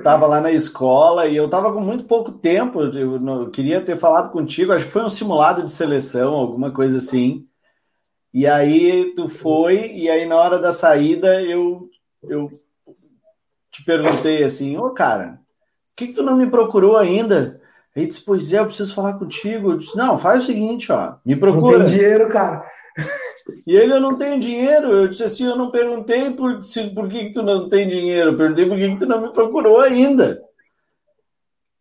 [0.02, 2.82] estava lá na escola e eu estava com muito pouco tempo.
[2.82, 4.72] Eu, não, queria ter falado contigo.
[4.72, 7.46] Acho que foi um simulado de seleção, alguma coisa assim.
[8.34, 11.88] E aí tu foi, e aí na hora da saída eu,
[12.22, 12.60] eu
[13.70, 15.40] te perguntei assim: Ô cara,
[15.90, 17.60] por que, que tu não me procurou ainda?
[17.94, 19.72] Ele disse, pois é, eu preciso falar contigo.
[19.72, 21.78] Eu disse, não, faz o seguinte, ó, me procura.
[21.78, 22.64] Não tem dinheiro, cara.
[23.66, 24.92] E ele, eu não tenho dinheiro.
[24.92, 28.32] Eu disse assim, eu não perguntei por, se, por que, que tu não tem dinheiro.
[28.32, 30.42] Eu perguntei por que, que tu não me procurou ainda.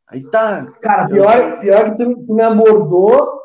[0.07, 0.65] Aí tá.
[0.81, 3.41] Cara, pior, pior que tu, tu me abordou.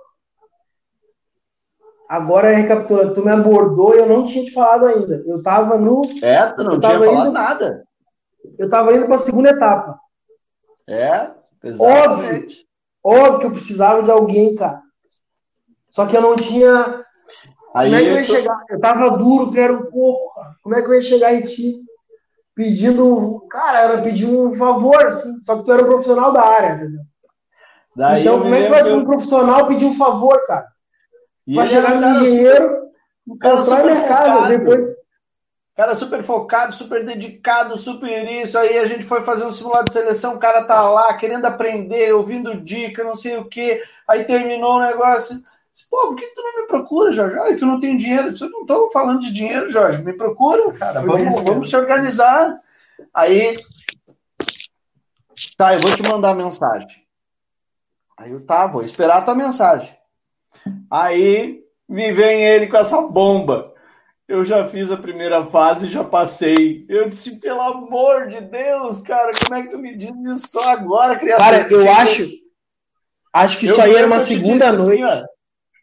[2.08, 5.22] Agora é recapitulando, tu me abordou e eu não tinha te falado ainda.
[5.26, 6.02] Eu tava no.
[6.22, 7.84] É, tu não tinha falado indo, nada.
[8.58, 9.98] Eu tava indo pra segunda etapa.
[10.88, 11.30] É?
[11.80, 12.46] Óbvio,
[13.02, 14.80] óbvio que eu precisava de alguém, cara.
[15.88, 17.04] Só que eu não tinha.
[17.76, 18.32] Aí Como é que eu ia tô...
[18.32, 18.64] chegar?
[18.70, 20.56] Eu tava duro, quero um pouco, cara.
[20.62, 21.82] Como é que eu ia chegar em ti?
[22.54, 23.46] Pedindo.
[23.50, 25.40] Cara, era pedir um favor, assim.
[25.42, 27.02] Só que tu era um profissional da área, entendeu?
[27.94, 28.96] Daí então, como é que vai eu...
[28.96, 30.66] um profissional pedir um favor, cara?
[31.46, 32.88] E pra chegar no dinheiro,
[33.26, 34.96] o cara constrói minha casa, depois
[35.76, 38.58] Cara super focado, super dedicado, super isso.
[38.58, 42.14] Aí a gente foi fazer um simulado de seleção, o cara tá lá querendo aprender,
[42.14, 43.78] ouvindo dica, não sei o que.
[44.08, 45.38] Aí terminou o negócio.
[45.90, 47.38] Pô, por que tu não me procura, Jorge?
[47.38, 48.34] Ah, é que eu não tenho dinheiro.
[48.40, 50.02] Eu não tô falando de dinheiro, Jorge.
[50.02, 51.00] Me procura, cara.
[51.00, 52.58] Vamos, vamos se organizar.
[53.12, 53.58] Aí.
[55.56, 57.04] Tá, eu vou te mandar a mensagem.
[58.18, 59.94] Aí eu, tá, vou esperar a tua mensagem.
[60.90, 63.74] Aí me vem ele com essa bomba.
[64.26, 66.84] Eu já fiz a primeira fase e já passei.
[66.88, 70.64] Eu disse, pelo amor de Deus, cara, como é que tu me diz isso só
[70.64, 71.64] agora, criatura?
[71.64, 72.28] Cara, eu acho.
[73.32, 75.02] Acho que isso aí era uma segunda assim, noite.
[75.02, 75.26] Assim,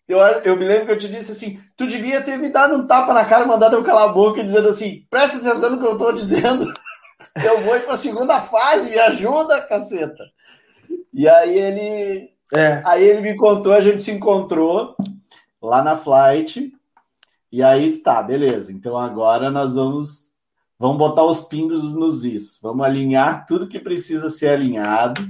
[0.08, 2.86] eu, eu me lembro que eu te disse assim: tu devia ter me dado um
[2.86, 5.98] tapa na cara, mandado eu calar a boca, dizendo assim: presta atenção no que eu
[5.98, 6.66] tô dizendo.
[7.44, 10.24] eu vou ir pra segunda fase, me ajuda, caceta.
[11.14, 12.30] E aí ele.
[12.54, 12.82] É.
[12.86, 14.96] Aí ele me contou, a gente se encontrou
[15.62, 16.72] lá na flight.
[17.52, 18.72] E aí está, beleza.
[18.72, 20.34] Então agora nós vamos
[20.78, 22.60] vamos botar os pingos nos is.
[22.62, 25.22] Vamos alinhar tudo que precisa ser alinhado.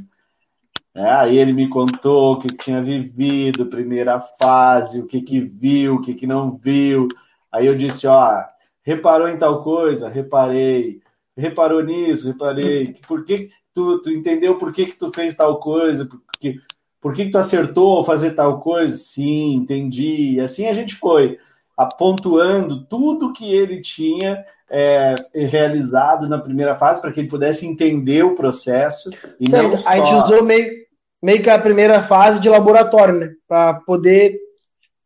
[0.96, 5.96] É, aí ele me contou o que, tinha vivido, primeira fase, o que, que viu,
[5.96, 7.08] o que, que não viu.
[7.52, 8.44] Aí eu disse, ó,
[8.84, 10.08] reparou em tal coisa?
[10.08, 11.02] Reparei.
[11.36, 12.28] Reparou nisso?
[12.28, 12.96] Reparei.
[13.08, 16.06] Por que tu, tu entendeu por que, que tu fez tal coisa?
[16.06, 16.60] Por que,
[17.02, 18.96] por que, que tu acertou ao fazer tal coisa?
[18.96, 20.36] Sim, entendi.
[20.36, 21.40] E assim a gente foi
[21.98, 28.24] pontuando tudo que ele tinha é, realizado na primeira fase para que ele pudesse entender
[28.24, 29.10] o processo.
[29.40, 29.90] E Sim, não só...
[29.90, 30.83] A gente usou meio,
[31.24, 33.30] meio que a primeira fase de laboratório, né?
[33.48, 34.38] Para poder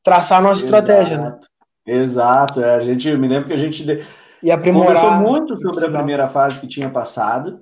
[0.03, 0.75] traçar a nossa Exato.
[0.75, 1.39] estratégia, né?
[1.85, 3.85] Exato, é, a gente, eu me lembro que a gente
[4.43, 7.61] e aprimorar, conversou muito sobre a primeira fase que tinha passado,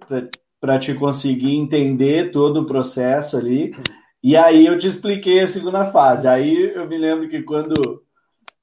[0.60, 3.76] para te conseguir entender todo o processo ali.
[4.24, 6.28] E aí eu te expliquei a segunda fase.
[6.28, 8.04] Aí eu me lembro que quando,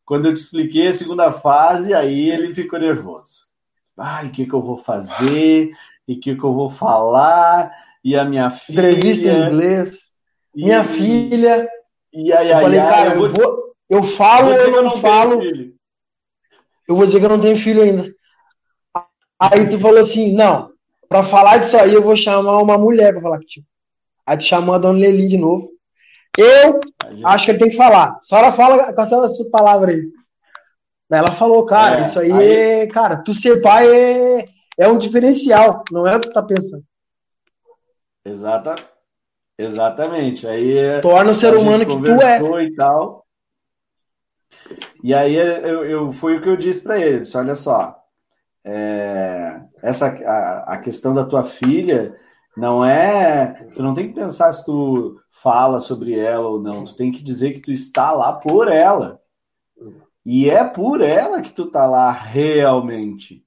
[0.05, 3.47] quando eu te expliquei a segunda fase, aí ele ficou nervoso.
[3.97, 5.71] Ai, o que, que eu vou fazer?
[6.09, 7.71] E o que, que eu vou falar?
[8.05, 8.91] E a minha filha.
[8.91, 10.13] Entrevista em inglês.
[10.55, 10.65] E...
[10.65, 11.69] Minha filha.
[12.13, 13.27] E aí, eu falei, aí, cara, eu, vou...
[13.27, 13.75] eu, vou...
[13.91, 15.41] eu falo, eu, eu não, não falo.
[16.89, 18.13] Eu vou dizer que eu não tenho filho ainda.
[19.41, 20.71] Aí tu falou assim: não,
[21.09, 23.67] para falar disso aí eu vou chamar uma mulher para falar contigo.
[24.27, 25.71] Aí tu chamou a dona Leli de novo.
[26.37, 27.27] Eu gente...
[27.27, 28.17] acho que ele tem que falar.
[28.17, 30.03] A senhora fala com essa sua palavra aí.
[31.11, 32.87] Daí ela falou, cara, é, isso aí, aí, é.
[32.87, 36.83] Cara, tu ser pai é, é um diferencial, não é o que tu tá pensando.
[38.25, 38.77] Exata,
[39.59, 40.47] exatamente.
[40.47, 42.65] Aí é, torna o ser humano que tu é.
[42.65, 43.27] E, tal.
[45.03, 47.21] e aí eu, eu, foi o que eu disse para ele.
[47.21, 47.97] Disse, olha só,
[48.65, 52.17] é, essa a, a questão da tua filha
[52.57, 53.69] não é.
[53.75, 56.85] Tu não tem que pensar se tu fala sobre ela ou não.
[56.85, 59.21] Tu tem que dizer que tu está lá por ela.
[60.25, 63.45] E é por ela que tu tá lá realmente.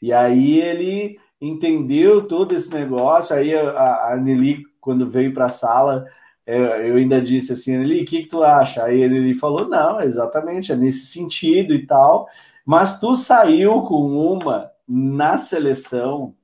[0.00, 3.34] E aí ele entendeu todo esse negócio.
[3.34, 6.06] Aí a, a Nelly, quando veio para a sala,
[6.46, 8.84] é, eu ainda disse assim, Nelly, o que, que tu acha?
[8.84, 12.28] Aí ele falou, não, exatamente, é nesse sentido e tal.
[12.64, 16.34] Mas tu saiu com uma na seleção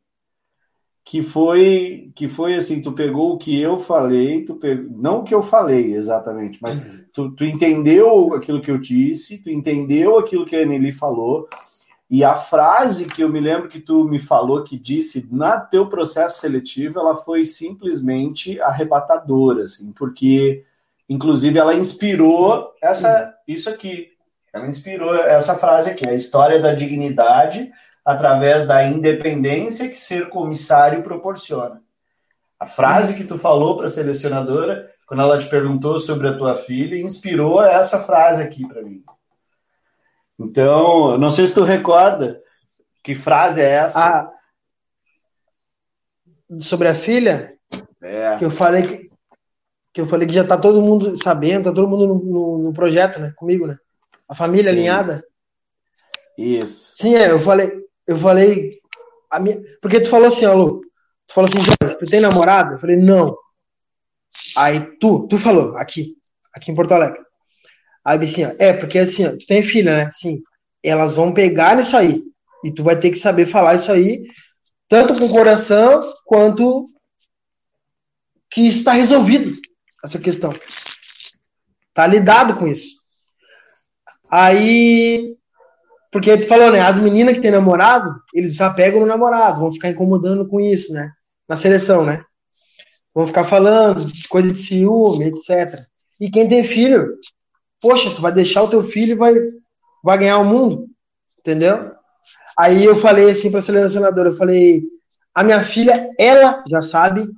[1.04, 5.24] que foi que foi assim, tu pegou o que eu falei, tu pegou, não o
[5.24, 7.00] que eu falei exatamente, mas uhum.
[7.12, 11.46] tu, tu entendeu aquilo que eu disse, tu entendeu aquilo que a Nelly falou,
[12.10, 15.88] e a frase que eu me lembro que tu me falou, que disse na teu
[15.88, 20.64] processo seletivo, ela foi simplesmente arrebatadora, assim, porque
[21.08, 24.10] inclusive ela inspirou essa isso aqui,
[24.52, 27.72] ela inspirou essa frase aqui, a história da dignidade
[28.04, 31.82] através da independência que ser comissário proporciona.
[32.60, 36.54] A frase que tu falou para a selecionadora, quando ela te perguntou sobre a tua
[36.54, 39.02] filha, inspirou essa frase aqui para mim.
[40.38, 42.42] Então, não sei se tu recorda
[43.02, 44.00] que frase é essa.
[44.00, 44.32] Ah,
[46.58, 47.54] sobre a filha?
[48.02, 48.36] É.
[48.38, 49.10] Que eu falei que,
[49.92, 52.72] que eu falei que já tá todo mundo sabendo, tá todo mundo no, no, no
[52.72, 53.32] projeto, né?
[53.36, 53.76] Comigo, né?
[54.28, 54.78] A família Sim.
[54.78, 55.24] alinhada?
[56.36, 56.92] Isso.
[56.96, 57.70] Sim, é, eu falei,
[58.06, 58.80] eu falei.
[59.30, 60.80] A minha, porque tu falou assim, ó, Lu,
[61.26, 62.74] tu falou assim, Jorge, tu tem namorada?
[62.74, 63.36] Eu falei, não.
[64.56, 66.16] Aí tu, tu falou, aqui,
[66.52, 67.20] aqui em Porto Alegre.
[68.04, 70.10] Aí assim, ó, é, porque assim, ó, tu tem filha, né?
[70.12, 70.42] Sim.
[70.82, 72.22] Elas vão pegar nisso aí.
[72.64, 74.22] E tu vai ter que saber falar isso aí,
[74.88, 76.86] tanto com o coração, quanto
[78.50, 79.52] que está resolvido,
[80.02, 80.54] essa questão.
[81.92, 83.02] Tá lidado com isso.
[84.30, 85.36] Aí,
[86.10, 86.80] porque tu falou, né?
[86.80, 90.92] As meninas que têm namorado, eles já pegam no namorado, vão ficar incomodando com isso,
[90.92, 91.10] né?
[91.48, 92.24] Na seleção, né?
[93.14, 95.84] Vão ficar falando coisa de ciúme, etc.
[96.20, 97.16] E quem tem filho,
[97.84, 99.34] poxa, tu vai deixar o teu filho e vai,
[100.02, 100.88] vai ganhar o mundo,
[101.38, 101.92] entendeu?
[102.58, 104.82] Aí eu falei assim para a selecionadora, eu falei,
[105.34, 107.28] a minha filha, ela já sabe,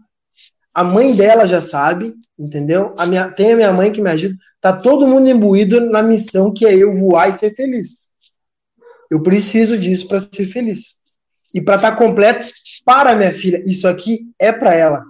[0.73, 2.95] a mãe dela já sabe, entendeu?
[2.97, 4.37] A minha, tem a minha mãe que me ajuda.
[4.61, 8.11] Tá todo mundo imbuído na missão que é eu voar e ser feliz.
[9.11, 10.95] Eu preciso disso para ser feliz.
[11.53, 12.47] E para estar tá completo
[12.85, 13.61] para minha filha.
[13.67, 15.03] Isso aqui é para ela.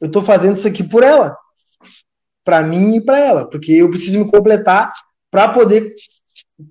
[0.00, 1.36] Eu estou fazendo isso aqui por ela.
[2.44, 3.48] Para mim e para ela.
[3.48, 4.92] Porque eu preciso me completar
[5.30, 5.94] para poder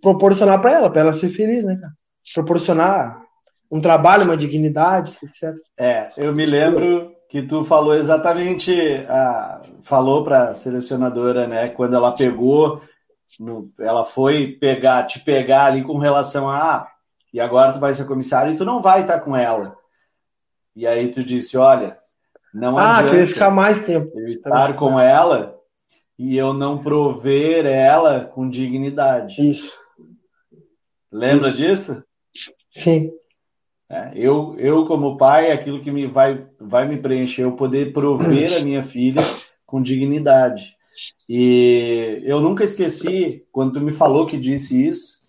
[0.01, 1.93] proporcionar para ela, para ela ser feliz, né, cara?
[2.33, 3.21] Proporcionar
[3.69, 5.55] um trabalho, uma dignidade, etc.
[5.77, 8.71] É, eu me lembro que tu falou exatamente,
[9.09, 12.81] a, falou para a selecionadora, né, quando ela pegou,
[13.39, 16.87] no, ela foi pegar, te pegar ali com relação a, ah,
[17.33, 19.75] e agora tu vai ser comissário e tu não vai estar com ela.
[20.75, 21.97] E aí tu disse, olha,
[22.53, 24.11] não ah, adianta que eu ia ficar mais tempo.
[24.15, 25.52] eu estar com ela
[26.17, 29.49] e eu não prover ela com dignidade.
[29.49, 29.77] Isso.
[31.11, 31.57] Lembra Isso.
[31.57, 32.03] disso?
[32.69, 33.11] Sim.
[33.89, 38.51] É, eu, eu, como pai, aquilo que me vai, vai me preencher, eu poder prover
[38.59, 39.21] a minha filha
[39.65, 40.75] com dignidade.
[41.29, 45.21] E eu nunca esqueci, quando tu me falou que disse isso,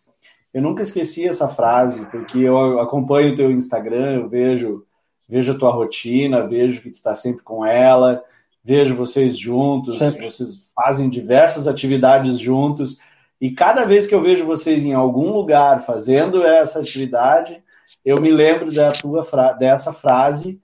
[0.53, 4.85] eu nunca esqueci essa frase, porque eu acompanho o teu Instagram, eu vejo,
[5.29, 8.23] vejo a tua rotina, vejo que tu está sempre com ela,
[8.65, 10.23] vejo vocês juntos, sempre.
[10.23, 12.99] vocês fazem diversas atividades juntos,
[13.41, 17.63] e cada vez que eu vejo vocês em algum lugar fazendo essa atividade,
[18.03, 20.61] eu me lembro da tua fra dessa frase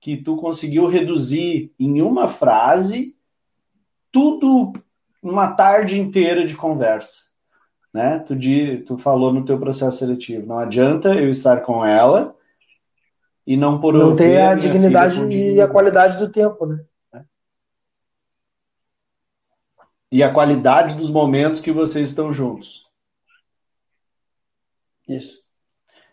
[0.00, 3.14] que tu conseguiu reduzir em uma frase
[4.10, 4.72] tudo
[5.22, 7.24] uma tarde inteira de conversa,
[7.92, 8.18] né?
[8.20, 12.34] Tu, de, tu falou no teu processo seletivo, não adianta eu estar com ela
[13.46, 16.80] e não por não ter a dignidade e a qualidade do tempo, né?
[20.14, 22.86] E a qualidade dos momentos que vocês estão juntos.
[25.08, 25.40] Isso.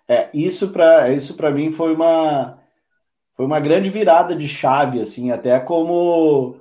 [0.07, 2.57] É, isso para isso mim foi uma
[3.37, 6.59] foi uma grande virada de chave assim, até como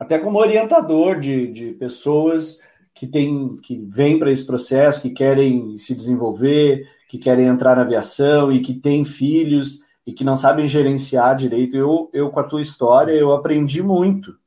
[0.00, 2.58] até como orientador de, de pessoas
[2.92, 7.82] que tem que vêm para esse processo, que querem se desenvolver, que querem entrar na
[7.82, 11.76] aviação e que têm filhos e que não sabem gerenciar direito.
[11.76, 14.39] Eu, eu com a tua história, eu aprendi muito.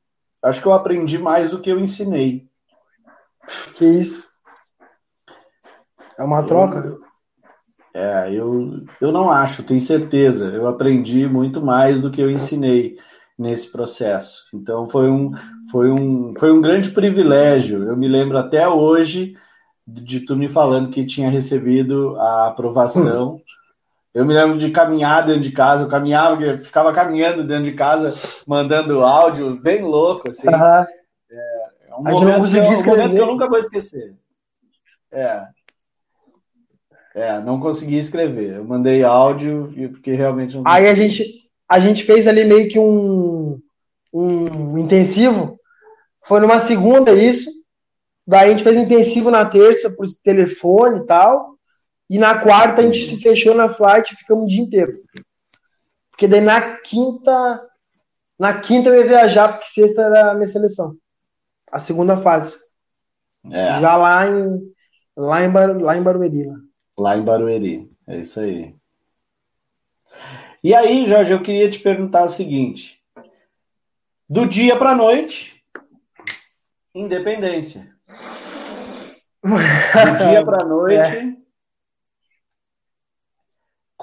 [0.44, 2.46] Acho que eu aprendi mais do que eu ensinei.
[3.74, 4.28] Que isso?
[6.18, 6.78] É uma troca.
[6.78, 7.00] Eu,
[7.94, 10.50] é, eu, eu não acho, tenho certeza.
[10.50, 12.96] Eu aprendi muito mais do que eu ensinei
[13.38, 14.44] nesse processo.
[14.52, 15.32] Então foi um,
[15.70, 17.84] foi um, foi um grande privilégio.
[17.84, 19.34] Eu me lembro até hoje
[19.86, 23.40] de tu me falando que tinha recebido a aprovação.
[24.14, 28.14] Eu me lembro de caminhar dentro de casa, eu caminhava, ficava caminhando dentro de casa,
[28.46, 30.46] mandando áudio, bem louco, assim.
[30.46, 30.54] Uhum.
[30.54, 30.86] É,
[31.88, 34.14] é um, momento que, eu, um momento que eu nunca vou esquecer.
[35.10, 35.48] É,
[37.14, 38.56] é, não consegui escrever.
[38.56, 40.64] Eu mandei áudio porque realmente não.
[40.66, 41.24] Aí a gente,
[41.68, 43.60] a gente fez ali meio que um,
[44.12, 45.58] um intensivo.
[46.26, 47.48] Foi numa segunda isso.
[48.26, 51.53] Daí a gente fez um intensivo na terça por telefone e tal.
[52.08, 55.02] E na quarta a gente se fechou na flight e ficamos o dia inteiro.
[56.10, 57.68] Porque daí na quinta.
[58.38, 60.96] Na quinta eu ia viajar, porque sexta era a minha seleção.
[61.70, 62.58] A segunda fase.
[63.50, 63.80] É.
[63.80, 64.72] Já lá em,
[65.16, 66.46] lá em, Bar, lá em Barueri.
[66.46, 66.56] Lá.
[66.98, 67.90] Lá em Barueri.
[68.06, 68.74] É isso aí.
[70.62, 73.02] E aí, Jorge, eu queria te perguntar o seguinte:
[74.28, 75.62] do dia para noite,
[76.94, 77.92] independência.
[79.44, 81.16] Do dia para noite.
[81.16, 81.33] É.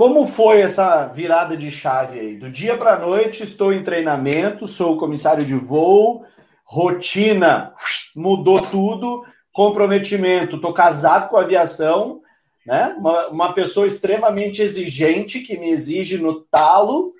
[0.02, 2.36] Como foi essa virada de chave aí?
[2.36, 6.26] Do dia para noite, estou em treinamento, sou comissário de voo,
[6.66, 7.72] rotina
[8.16, 12.20] mudou tudo, comprometimento, estou casado com a aviação
[12.66, 12.96] né?
[12.98, 17.14] Uma, uma pessoa extremamente exigente que me exige no talo.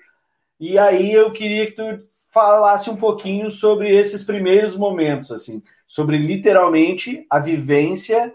[0.58, 1.84] E aí eu queria que tu
[2.32, 8.34] falasse um pouquinho sobre esses primeiros momentos, assim, sobre literalmente a vivência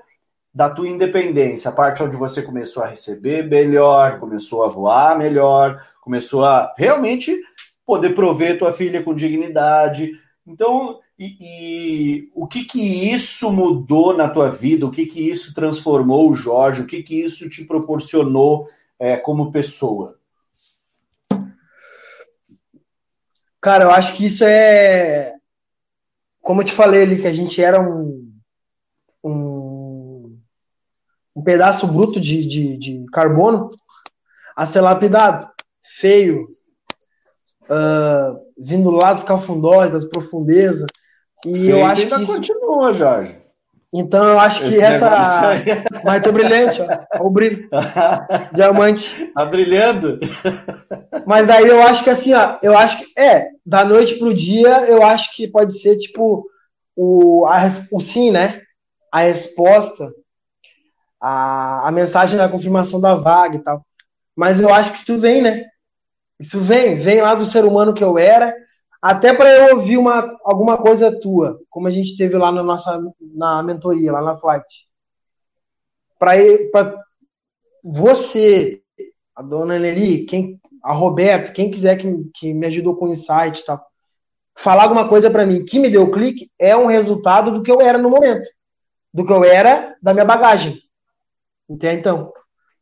[0.57, 5.79] da tua independência, a parte onde você começou a receber melhor, começou a voar melhor,
[6.01, 7.39] começou a realmente
[7.85, 10.19] poder prover tua filha com dignidade.
[10.47, 14.87] Então, e, e, o que que isso mudou na tua vida?
[14.87, 16.81] O que que isso transformou o Jorge?
[16.81, 20.17] O que que isso te proporcionou é, como pessoa?
[23.61, 25.35] Cara, eu acho que isso é,
[26.41, 28.26] como eu te falei ali, que a gente era um, um,
[31.37, 33.69] um pedaço bruto de, de, de carbono
[34.55, 35.47] a ser lapidado,
[35.83, 36.47] feio,
[37.69, 40.87] uh, vindo lá dos cafundós, das profundezas,
[41.45, 42.33] e eu acho que isso...
[42.33, 43.37] continua, Jorge.
[43.93, 45.51] Então eu acho que Esse essa.
[46.03, 47.25] Mas tô brilhante, ó.
[47.25, 47.69] o brilho.
[48.51, 49.31] Diamante.
[49.33, 50.19] Tá brilhando.
[51.25, 53.19] Mas daí eu acho que assim, ó, eu acho que.
[53.19, 56.45] É, da noite pro dia, eu acho que pode ser tipo
[56.95, 58.61] o, a, o sim, né?
[59.11, 60.11] A resposta,
[61.19, 63.85] a, a mensagem da confirmação da vaga e tal.
[64.35, 65.65] Mas eu acho que isso vem, né?
[66.39, 68.53] Isso vem, vem lá do ser humano que eu era
[69.01, 72.99] até para eu ouvir uma, alguma coisa tua, como a gente teve lá na nossa
[73.21, 74.87] na mentoria, lá na Flight.
[76.19, 76.33] Para
[77.83, 78.81] você,
[79.35, 83.65] a dona Nelly, quem, a Roberto, quem quiser que, que me ajudou com insight e
[83.65, 83.85] tal,
[84.55, 87.79] falar alguma coisa para mim que me deu clique, é um resultado do que eu
[87.79, 88.49] era no momento.
[89.13, 90.77] Do que eu era da minha bagagem.
[91.69, 91.99] Entende?
[91.99, 92.33] Então.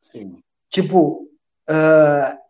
[0.02, 0.38] Sim.
[0.70, 1.28] Tipo,
[1.70, 2.46] uh,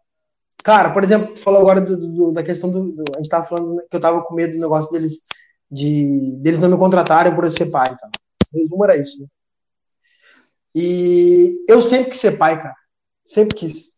[0.65, 3.45] Cara, por exemplo, tu falou agora do, do, da questão do, do, A gente tava
[3.45, 5.19] falando que eu tava com medo do negócio deles
[5.69, 7.95] de deles não me contratarem por eu ser pai.
[7.95, 8.09] Tá?
[8.51, 9.21] Resumo era isso.
[9.21, 9.27] Né?
[10.73, 12.75] E eu sempre quis ser pai, cara.
[13.23, 13.91] Sempre quis.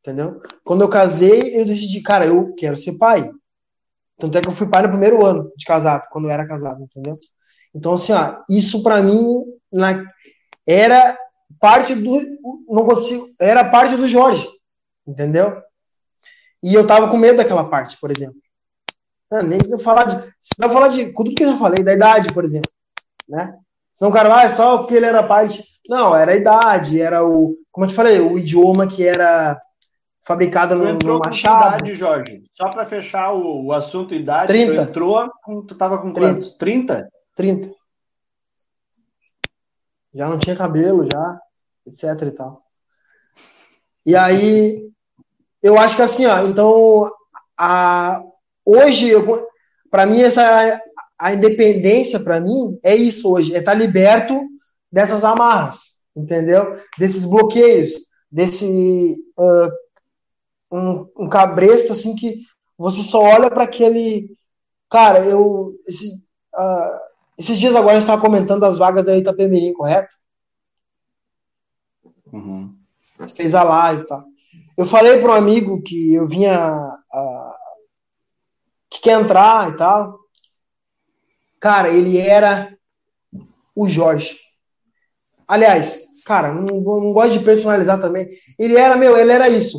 [0.00, 0.42] Entendeu?
[0.64, 3.30] Quando eu casei, eu decidi, cara, eu quero ser pai.
[4.18, 6.82] Tanto é que eu fui pai no primeiro ano de casado, quando eu era casado,
[6.82, 7.16] entendeu?
[7.72, 10.04] Então, assim, ó, isso para mim na,
[10.66, 11.16] era
[11.60, 12.20] parte do.
[12.68, 13.28] Não consigo.
[13.38, 14.48] Era parte do Jorge,
[15.06, 15.60] entendeu?
[16.62, 18.40] E eu tava com medo daquela parte, por exemplo.
[19.30, 20.34] Não, nem falar de.
[20.40, 21.12] Se não falar de.
[21.12, 22.70] Tudo que eu já falei, da idade, por exemplo.
[23.28, 23.54] Né?
[23.92, 25.62] Senão o cara vai ah, só porque ele era parte.
[25.88, 27.56] Não, era a idade, era o.
[27.70, 29.60] Como eu te falei, o idioma que era
[30.24, 31.76] fabricado no, no Machado.
[31.76, 32.44] idade, Jorge.
[32.52, 34.74] Só para fechar o, o, assunto idade, 30.
[34.74, 35.30] tu entrou,
[35.66, 36.20] tu tava com 30.
[36.20, 36.52] quantos?
[36.56, 37.08] 30?
[37.36, 37.70] 30.
[40.14, 41.38] Já não tinha cabelo, já,
[41.86, 42.64] etc e tal.
[44.06, 44.88] E aí,
[45.62, 47.10] eu acho que assim, ó, então,
[47.58, 48.22] a,
[48.64, 49.10] hoje,
[49.90, 50.80] para mim, essa
[51.18, 54.38] a independência, para mim, é isso hoje, é estar tá liberto
[54.90, 56.78] dessas amarras, entendeu?
[56.98, 57.92] Desses bloqueios,
[58.30, 62.40] desse uh, um, um cabresto, assim, que
[62.76, 64.36] você só olha para aquele.
[64.90, 65.74] Cara, eu.
[65.86, 66.08] Esse,
[66.54, 66.98] uh,
[67.38, 70.14] esses dias agora gente estava comentando as vagas da Itapemirim, correto?
[72.34, 72.74] Uhum.
[73.36, 74.24] Fez a live e tal.
[74.76, 76.88] Eu falei para um amigo que eu vinha.
[78.90, 80.18] Que quer entrar e tal.
[81.60, 82.76] Cara, ele era
[83.74, 84.36] o Jorge.
[85.46, 88.28] Aliás, cara, não, não gosto de personalizar também.
[88.58, 89.78] Ele era, meu, ele era isso.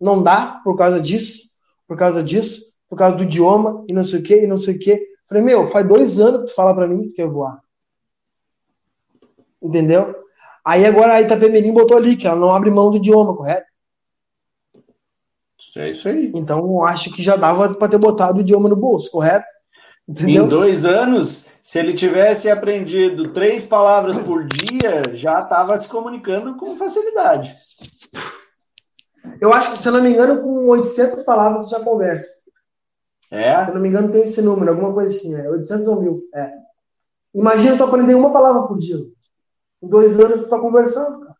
[0.00, 1.50] Não dá por causa disso,
[1.86, 4.76] por causa disso, por causa do idioma e não sei o que, e não sei
[4.76, 5.08] o que.
[5.28, 7.60] Falei, meu, faz dois anos que tu fala pra mim que quer voar.
[9.60, 10.14] Entendeu?
[10.68, 13.66] Aí agora a Itapemirim botou ali que ela não abre mão do idioma, correto?
[15.76, 16.30] É isso aí.
[16.34, 19.46] Então acho que já dava para ter botado o idioma no bolso, correto?
[20.06, 20.44] Entendeu?
[20.44, 26.54] Em dois anos, se ele tivesse aprendido três palavras por dia, já estava se comunicando
[26.56, 27.56] com facilidade.
[29.40, 32.28] Eu acho que, se eu não me engano, com 800 palavras já conversa.
[33.30, 33.64] É?
[33.64, 35.34] Se eu não me engano, tem esse número, alguma coisa assim.
[35.34, 36.22] É 800 ou mil.
[36.34, 36.52] É.
[37.34, 38.98] Imagina tu aprender uma palavra por dia.
[39.82, 41.36] Em dois anos tu tá conversando, cara.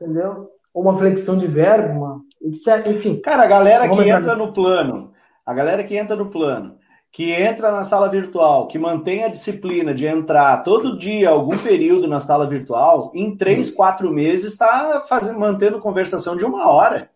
[0.00, 0.50] Entendeu?
[0.72, 2.86] Ou uma flexão de verbo, uma, etc.
[2.86, 3.20] Enfim.
[3.20, 5.12] Cara, a galera que entra no plano,
[5.44, 6.78] a galera que entra no plano,
[7.10, 12.06] que entra na sala virtual, que mantém a disciplina de entrar todo dia, algum período
[12.06, 17.10] na sala virtual, em três, quatro meses está fazendo, mantendo conversação de uma hora.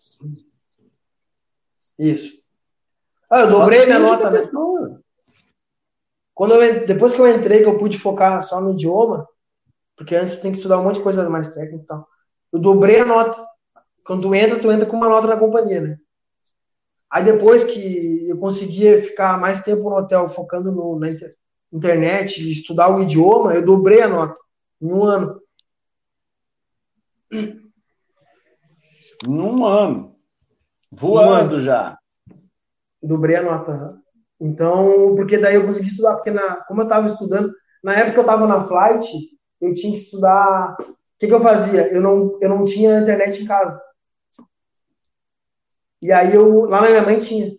[1.99, 2.43] Isso.
[3.31, 4.31] Ah, eu dobrei minha nota.
[4.31, 4.43] Né?
[6.35, 9.29] Quando eu, depois que eu entrei, que eu pude focar só no idioma,
[9.97, 12.09] porque antes tem que estudar um monte de coisa mais técnica e tal.
[12.53, 13.45] Eu dobrei a nota.
[14.05, 15.99] Quando tu entra, tu entra com uma nota na companhia, né?
[17.11, 21.37] Aí depois que eu conseguia ficar mais tempo no hotel focando no, na inter,
[21.73, 24.37] internet e estudar o idioma, eu dobrei a nota
[24.81, 25.41] em um ano.
[29.27, 30.17] Num ano.
[30.91, 31.61] Voando um ano.
[31.61, 31.99] já.
[33.03, 33.99] Dobrei a nota.
[34.41, 38.23] Então, porque daí eu consegui estudar, porque na, como eu estava estudando, na época eu
[38.23, 39.07] estava na flight,
[39.63, 40.77] eu tinha que estudar.
[40.81, 41.87] O que, que eu fazia?
[41.93, 43.81] Eu não, eu não tinha internet em casa.
[46.03, 47.57] E aí eu, lá na minha mãe tinha.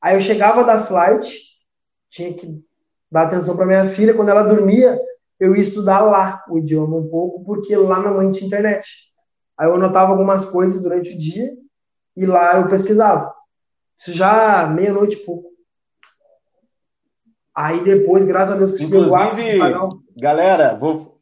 [0.00, 1.42] Aí eu chegava da flight,
[2.10, 2.62] tinha que
[3.10, 5.00] dar atenção para minha filha, quando ela dormia,
[5.40, 8.86] eu ia estudar lá o idioma um pouco, porque lá na mãe tinha internet.
[9.56, 11.50] Aí eu anotava algumas coisas durante o dia
[12.14, 13.34] e lá eu pesquisava.
[13.98, 15.50] Isso já meia-noite e pouco.
[17.54, 19.58] Aí depois, graças a Deus, consegui Inclusive,
[20.16, 21.20] galera, vou,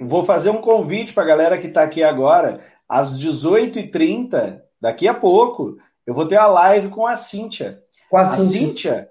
[0.00, 2.60] vou fazer um convite para a galera que está aqui agora.
[2.88, 7.82] Às 18h30, Daqui a pouco eu vou ter a live com a Cíntia.
[8.08, 9.08] Com a, a Cíntia.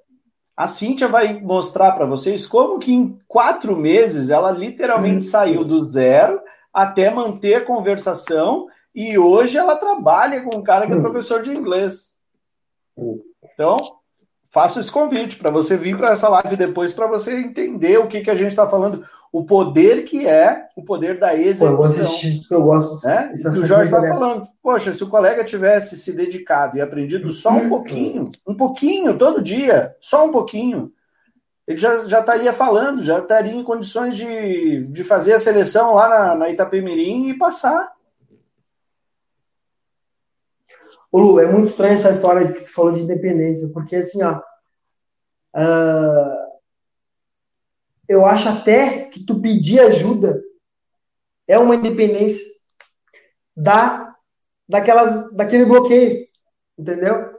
[0.55, 5.30] A Cíntia vai mostrar para vocês como que em quatro meses ela literalmente hum.
[5.30, 6.41] saiu do zero
[6.74, 11.01] até manter a conversação e hoje ela trabalha com um cara que é hum.
[11.01, 12.16] professor de inglês.
[13.53, 13.78] Então,
[14.50, 18.22] faço esse convite para você vir para essa live depois para você entender o que,
[18.22, 21.76] que a gente está falando o poder que é o poder da execução.
[21.76, 23.06] eu, assistir, eu gosto.
[23.06, 23.34] Né?
[23.36, 27.70] o Jorge está falando, poxa, se o colega tivesse se dedicado e aprendido só um
[27.70, 30.91] pouquinho, um pouquinho todo dia, só um pouquinho,
[31.68, 36.08] ele já, já estaria falando, já estaria em condições de, de fazer a seleção lá
[36.08, 37.91] na, na Itapemirim e passar.
[41.18, 44.22] Ô Lu, é muito estranha essa história de que tu falou de independência, porque assim,
[44.22, 44.39] ó.
[45.55, 46.47] Uh
[48.07, 50.41] eu acho até que tu pedir ajuda
[51.47, 52.45] é uma independência
[53.55, 54.15] da
[54.70, 56.28] daquelas daquele bloqueio,
[56.78, 57.36] entendeu?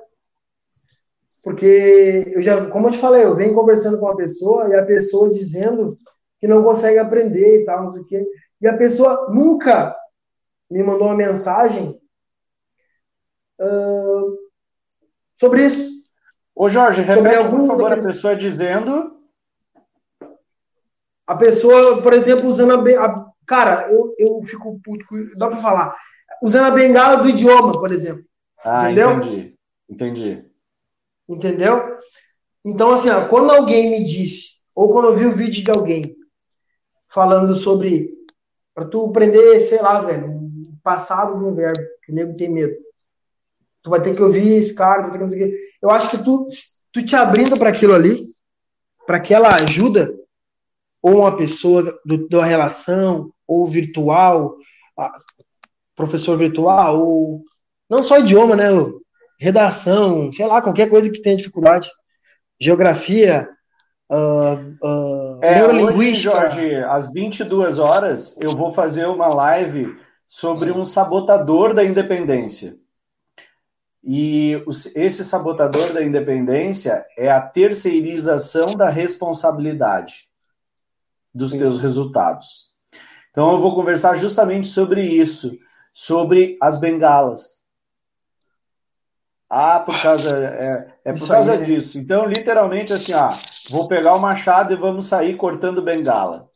[1.43, 4.85] Porque eu já, como eu te falei, eu venho conversando com uma pessoa e a
[4.85, 5.97] pessoa dizendo
[6.41, 8.27] que não consegue aprender e tal, não sei o quê.
[8.61, 9.97] E a pessoa nunca
[10.71, 11.98] me mandou uma mensagem
[13.61, 14.39] uh,
[15.39, 15.99] sobre isso.
[16.55, 19.17] Ô Jorge, repete, por favor, a pessoa dizendo
[21.27, 25.05] a pessoa, por exemplo, usando a, a cara, eu, eu fico puto,
[25.37, 25.97] dá para falar,
[26.43, 28.25] usando a bengala do idioma, por exemplo.
[28.65, 29.13] Ah, entendeu?
[29.13, 29.55] entendi.
[29.89, 30.45] Entendi.
[31.29, 31.99] Entendeu?
[32.65, 36.17] Então, assim, ó, quando alguém me disse, ou quando eu vi o vídeo de alguém
[37.09, 38.11] falando sobre
[38.75, 42.49] para tu aprender, sei lá, velho, o passado de um verbo, que o nego tem
[42.49, 42.75] medo.
[43.89, 45.59] Tu vai ter que ouvir esse cara, vai ter que...
[45.81, 46.45] eu acho que tu,
[46.93, 48.29] tu te abrindo para aquilo ali,
[49.07, 50.15] para aquela ajuda,
[51.01, 54.57] ou uma pessoa do, da relação, ou virtual,
[55.97, 57.43] professor virtual, ou
[57.89, 58.69] não só idioma, né?
[59.41, 61.91] Redação, sei lá, qualquer coisa que tenha dificuldade.
[62.61, 63.49] Geografia,
[64.11, 66.37] uh, uh, é, neurolinguística.
[66.37, 72.77] Hoje, Jorge, às 22 horas, eu vou fazer uma live sobre um sabotador da independência.
[74.03, 74.63] E
[74.95, 80.29] esse sabotador da independência é a terceirização da responsabilidade
[81.35, 81.59] dos isso.
[81.59, 82.69] teus resultados.
[83.31, 85.57] Então eu vou conversar justamente sobre isso,
[85.93, 87.59] sobre as bengalas.
[89.51, 91.65] Ah, por causa é, é por causa aí, né?
[91.65, 91.99] disso.
[91.99, 93.39] Então literalmente assim, ah,
[93.71, 96.49] vou pegar o machado e vamos sair cortando bengala.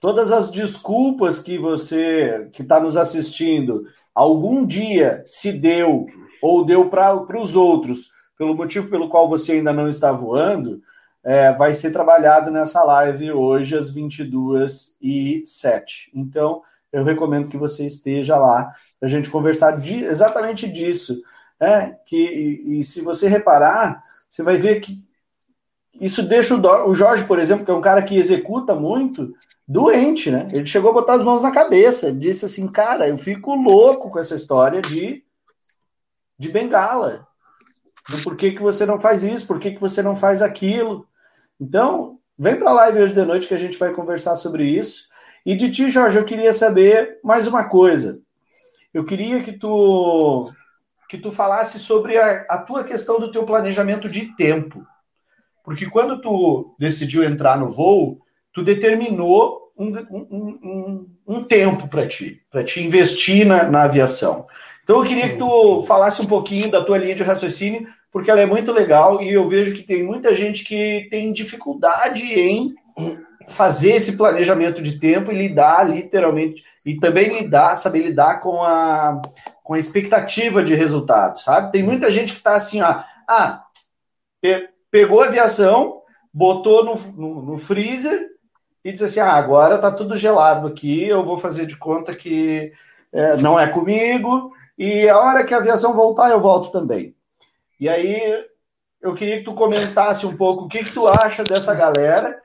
[0.00, 3.84] Todas as desculpas que você que está nos assistindo
[4.14, 6.06] algum dia se deu
[6.44, 10.82] ou deu para os outros, pelo motivo pelo qual você ainda não está voando,
[11.24, 16.60] é, vai ser trabalhado nessa live hoje às 22 e 07 Então,
[16.92, 18.70] eu recomendo que você esteja lá
[19.00, 21.22] para a gente conversar de, exatamente disso.
[21.58, 21.96] Né?
[22.04, 25.02] Que, e, e, se você reparar, você vai ver que
[25.98, 29.32] isso deixa o, o Jorge, por exemplo, que é um cara que executa muito,
[29.66, 30.46] doente, né?
[30.52, 34.18] Ele chegou a botar as mãos na cabeça, disse assim, cara, eu fico louco com
[34.18, 35.23] essa história de
[36.38, 37.26] de bengala.
[38.08, 41.08] Do porquê que você não faz isso, por que, que você não faz aquilo.
[41.60, 45.08] Então, vem para a live hoje de noite que a gente vai conversar sobre isso.
[45.46, 48.20] E de ti, Jorge, eu queria saber mais uma coisa.
[48.92, 50.50] Eu queria que tu
[51.08, 54.84] que tu falasse sobre a, a tua questão do teu planejamento de tempo.
[55.62, 58.20] Porque quando tu decidiu entrar no voo,
[58.52, 64.46] tu determinou um, um, um, um tempo para ti, para te investir na, na aviação.
[64.84, 68.40] Então eu queria que tu falasse um pouquinho da tua linha de raciocínio, porque ela
[68.40, 72.74] é muito legal e eu vejo que tem muita gente que tem dificuldade em
[73.48, 79.20] fazer esse planejamento de tempo e lidar literalmente e também lidar, saber lidar com a
[79.64, 81.72] com a expectativa de resultado, sabe?
[81.72, 83.64] Tem muita gente que está assim, ó, ah,
[84.40, 88.28] pe pegou a aviação, botou no, no, no freezer
[88.84, 92.70] e disse assim, ah, agora tá tudo gelado aqui, eu vou fazer de conta que
[93.10, 97.14] é, não é comigo, e a hora que a aviação voltar, eu volto também.
[97.78, 98.44] E aí
[99.00, 102.40] eu queria que tu comentasse um pouco o que, que tu acha dessa galera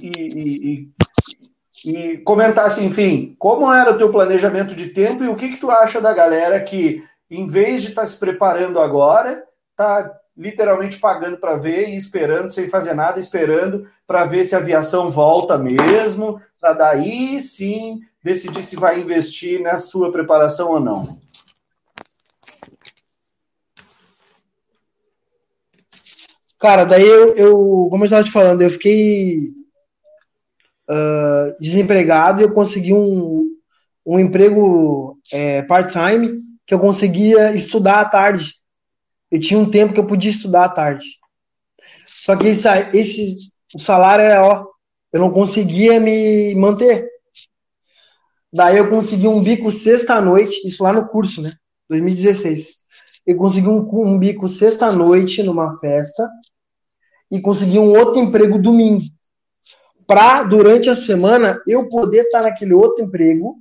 [0.00, 0.88] e, e,
[1.84, 5.56] e, e, comentasse, enfim, como era o teu planejamento de tempo e o que, que
[5.56, 9.42] tu acha da galera que, em vez de estar tá se preparando agora,
[9.72, 14.58] está literalmente pagando para ver e esperando, sem fazer nada, esperando para ver se a
[14.58, 21.18] aviação volta mesmo, para daí sim decidir se vai investir na sua preparação ou não.
[26.60, 29.48] Cara, daí eu, eu como eu estava te falando, eu fiquei
[30.90, 33.46] uh, desempregado e eu consegui um,
[34.04, 38.56] um emprego é, part-time que eu conseguia estudar à tarde.
[39.30, 41.06] Eu tinha um tempo que eu podia estudar à tarde.
[42.06, 44.66] Só que esse, esse o salário era, ó,
[45.12, 47.08] eu não conseguia me manter.
[48.52, 51.52] Daí eu consegui um bico sexta-noite, isso lá no curso, né?
[51.88, 52.80] 2016.
[53.26, 56.28] Eu consegui um, um bico sexta-noite numa festa
[57.30, 59.02] e consegui um outro emprego domingo.
[60.06, 63.56] Para, durante a semana, eu poder estar naquele outro emprego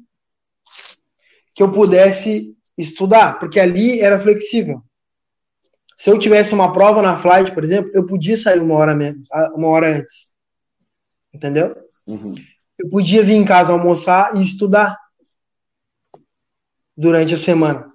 [1.53, 4.82] que eu pudesse estudar, porque ali era flexível.
[5.95, 9.28] Se eu tivesse uma prova na flight, por exemplo, eu podia sair uma hora menos,
[9.53, 10.32] uma hora antes.
[11.34, 11.76] Entendeu?
[12.07, 12.34] Uhum.
[12.80, 14.97] Eu podia vir em casa almoçar e estudar
[16.95, 17.91] durante a semana.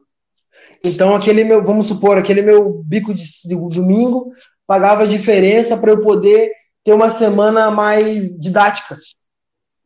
[0.85, 4.31] Então, aquele meu, vamos supor, aquele meu bico de, de domingo
[4.67, 6.53] pagava a diferença para eu poder
[6.85, 8.99] ter uma semana mais didática,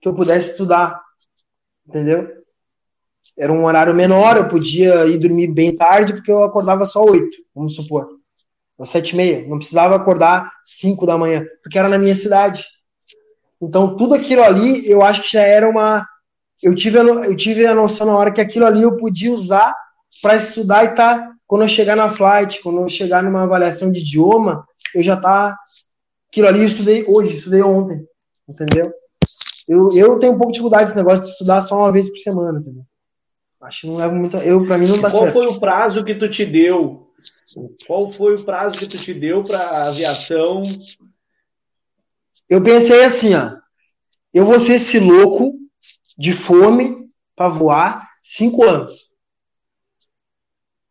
[0.01, 1.01] que eu pudesse estudar,
[1.86, 2.28] entendeu?
[3.38, 7.36] Era um horário menor, eu podia ir dormir bem tarde, porque eu acordava só oito,
[7.55, 8.09] vamos supor,
[8.76, 12.64] às sete e meia, não precisava acordar cinco da manhã, porque era na minha cidade.
[13.62, 16.05] Então, tudo aquilo ali, eu acho que já era uma...
[16.61, 19.72] Eu tive eu tive a noção na hora que aquilo ali eu podia usar
[20.21, 24.01] para estudar e tá quando eu chegar na flight, quando eu chegar numa avaliação de
[24.01, 25.57] idioma, eu já tá
[26.31, 28.07] aquilo ali eu estudei hoje, estudei ontem,
[28.47, 28.93] entendeu?
[29.66, 32.19] Eu, eu tenho um pouco de dificuldade nesse negócio de estudar só uma vez por
[32.19, 32.85] semana, entendeu?
[33.61, 35.35] Acho que não leva muito, eu para mim não dá Qual certo.
[35.35, 37.11] Qual foi o prazo que tu te deu?
[37.87, 40.62] Qual foi o prazo que tu te deu para aviação?
[42.49, 43.57] Eu pensei assim, ó,
[44.33, 45.55] eu vou ser esse louco
[46.16, 49.08] de fome para voar cinco anos.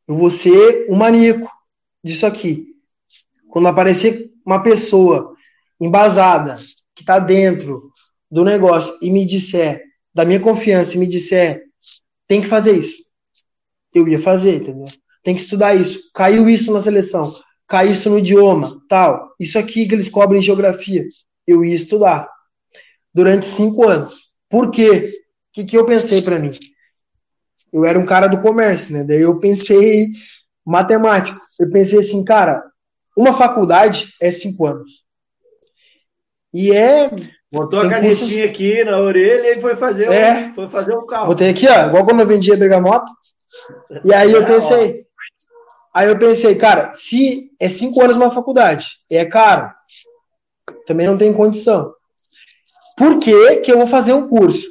[0.08, 1.52] Eu vou ser o maníaco
[2.04, 2.68] disso aqui.
[3.50, 5.36] Quando aparecer uma pessoa
[5.80, 6.56] embasada,
[6.96, 7.92] que está dentro,
[8.30, 9.84] do negócio e me disser,
[10.14, 11.64] da minha confiança, e me disser,
[12.28, 13.04] tem que fazer isso,
[13.94, 14.86] eu ia fazer, entendeu?
[15.24, 16.12] Tem que estudar isso.
[16.14, 17.34] Caiu isso na seleção,
[17.68, 19.34] caiu isso no idioma, tal.
[19.40, 21.06] Isso aqui que eles cobrem geografia,
[21.46, 22.30] eu ia estudar
[23.14, 24.32] durante cinco anos.
[24.50, 25.10] Por quê?
[25.10, 26.52] O que, que eu pensei para mim?
[27.72, 29.04] Eu era um cara do comércio, né?
[29.04, 30.08] Daí eu pensei
[30.66, 31.40] matemático.
[31.60, 32.64] Eu pensei assim, cara,
[33.16, 35.04] uma faculdade é cinco anos.
[36.54, 37.10] E é.
[37.52, 40.48] Botou a canetinha aqui na orelha e foi fazer, é.
[40.48, 41.28] um, foi fazer um carro.
[41.28, 43.10] Botei aqui, ó, igual quando eu vendia bergamota.
[44.04, 45.06] E aí eu é, pensei.
[45.94, 49.72] Aí eu pensei, cara, se é cinco anos uma faculdade, é caro,
[50.86, 51.94] também não tem condição.
[52.98, 54.68] Por que, que eu vou fazer um curso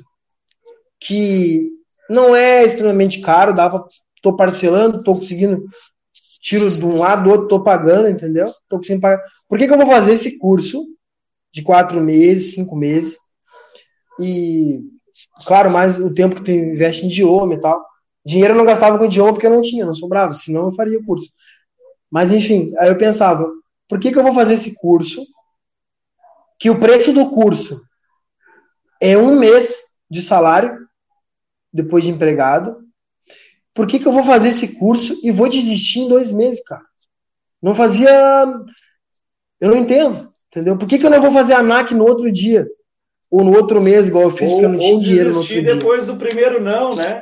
[1.01, 1.76] que
[2.09, 3.85] não é extremamente caro, pra,
[4.23, 5.65] tô parcelando, tô conseguindo
[6.41, 8.53] tiro de um lado do outro, tô pagando, entendeu?
[8.69, 9.23] Tô conseguindo pagar.
[9.49, 10.87] Por que, que eu vou fazer esse curso
[11.53, 13.19] de quatro meses, cinco meses?
[14.21, 14.81] E,
[15.45, 17.85] claro, mais o tempo que tu investe em idioma e tal.
[18.25, 20.99] Dinheiro eu não gastava com idioma porque eu não tinha, não sobrava, senão eu faria
[20.99, 21.31] o curso.
[22.11, 23.49] Mas, enfim, aí eu pensava,
[23.89, 25.25] por que, que eu vou fazer esse curso?
[26.59, 27.83] Que o preço do curso
[29.01, 30.86] é um mês de salário
[31.77, 32.79] depois de empregado.
[33.75, 36.83] Por que, que eu vou fazer esse curso e vou desistir em dois meses, cara?
[37.63, 38.11] Não fazia.
[39.61, 40.77] Eu não entendo, entendeu?
[40.77, 42.67] Por que, que eu não vou fazer a NAC no outro dia?
[43.31, 45.63] Ou no outro mês, igual eu fiz, ou, porque eu não tinha dinheiro no outro
[45.63, 46.13] depois dia.
[46.13, 47.21] do primeiro não, né?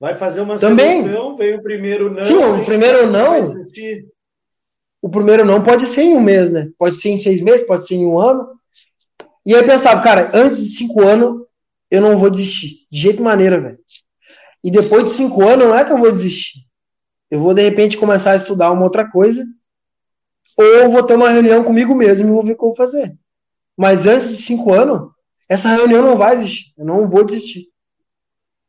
[0.00, 1.02] Vai fazer uma Também.
[1.02, 2.24] seleção, vem o primeiro não.
[2.24, 3.44] Sim, o primeiro não.
[5.00, 6.68] O primeiro não pode ser em um mês, né?
[6.78, 8.48] Pode ser em seis meses, pode ser em um ano.
[9.44, 11.45] E aí eu pensava, cara, antes de cinco anos,
[11.90, 12.86] eu não vou desistir.
[12.90, 13.78] De jeito maneira, velho.
[14.62, 16.60] E depois de cinco anos, não é que eu vou desistir.
[17.30, 19.44] Eu vou, de repente, começar a estudar uma outra coisa.
[20.56, 23.16] Ou vou ter uma reunião comigo mesmo e vou ver o que eu vou fazer.
[23.76, 25.10] Mas antes de cinco anos,
[25.48, 26.72] essa reunião não vai existir.
[26.76, 27.68] Eu não vou desistir.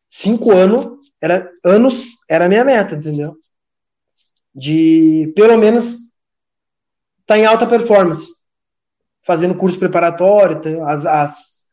[0.07, 0.87] Cinco anos
[1.21, 3.35] era anos era a minha meta, entendeu?
[4.53, 5.93] De pelo menos
[7.21, 8.27] estar tá em alta performance,
[9.21, 11.66] fazendo curso preparatório, as, as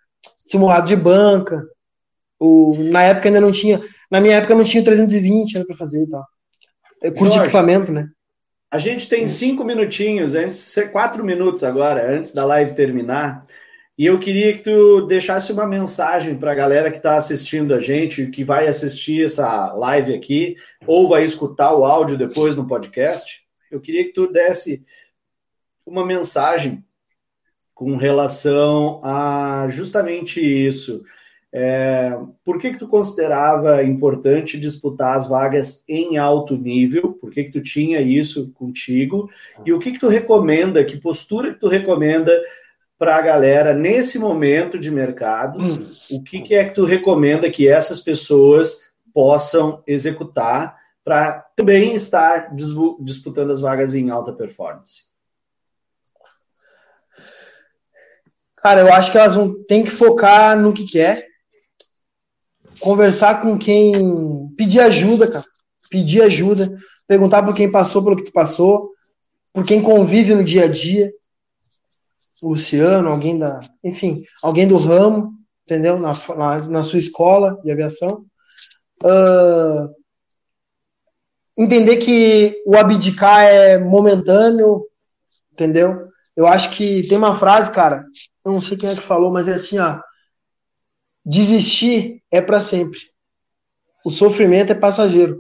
[0.45, 1.67] simulado de banca.
[2.39, 3.81] O, na época ainda não tinha.
[4.11, 6.25] Na minha época não tinha 320 para fazer e tal.
[7.03, 8.09] É curso Jorge, de equipamento, né?
[8.71, 13.45] A gente tem cinco minutinhos, antes, quatro minutos agora, antes da live terminar.
[13.97, 17.81] E eu queria que tu deixasse uma mensagem para a galera que está assistindo a
[17.81, 23.45] gente, que vai assistir essa live aqui, ou vai escutar o áudio depois no podcast.
[23.71, 24.85] Eu queria que tu desse
[25.87, 26.84] uma mensagem
[27.75, 31.03] com relação a justamente isso.
[31.57, 37.13] É, por que, que tu considerava importante disputar as vagas em alto nível?
[37.13, 39.31] Por que, que tu tinha isso contigo?
[39.65, 42.33] E o que, que tu recomenda, que postura que tu recomenda
[42.99, 45.59] para a galera nesse momento de mercado?
[46.11, 52.53] O que, que é que tu recomenda que essas pessoas possam executar para também estar
[53.01, 55.14] disputando as vagas em alta performance?
[58.65, 61.27] Cara, eu acho que elas vão tem que focar no que quer.
[62.81, 64.49] Conversar com quem.
[64.57, 65.45] Pedir ajuda, cara.
[65.91, 66.75] Pedir ajuda.
[67.07, 68.91] Perguntar por quem passou pelo que tu passou.
[69.53, 71.13] Por quem convive no dia a dia.
[72.41, 73.61] O Luciano, alguém da.
[73.85, 75.35] Enfim, alguém do ramo,
[75.67, 75.99] entendeu?
[75.99, 78.25] Na, na, na sua escola de aviação.
[79.03, 79.95] Uh,
[81.55, 84.87] entender que o abdicar é momentâneo,
[85.53, 86.14] entendeu?
[86.37, 88.05] Eu acho que tem uma frase, cara,
[88.45, 90.01] eu não sei quem é que falou, mas é assim, ó.
[91.25, 92.99] Desistir é para sempre.
[94.05, 95.39] O sofrimento é passageiro.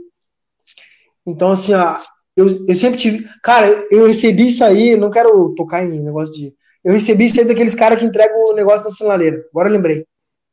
[1.26, 1.98] Então, assim, ó,
[2.36, 3.28] eu, eu sempre tive.
[3.42, 6.54] Cara, eu recebi isso aí, não quero tocar em negócio de.
[6.82, 9.44] Eu recebi isso aí daqueles caras que entregam o negócio da sinaleira.
[9.50, 10.06] Agora eu lembrei.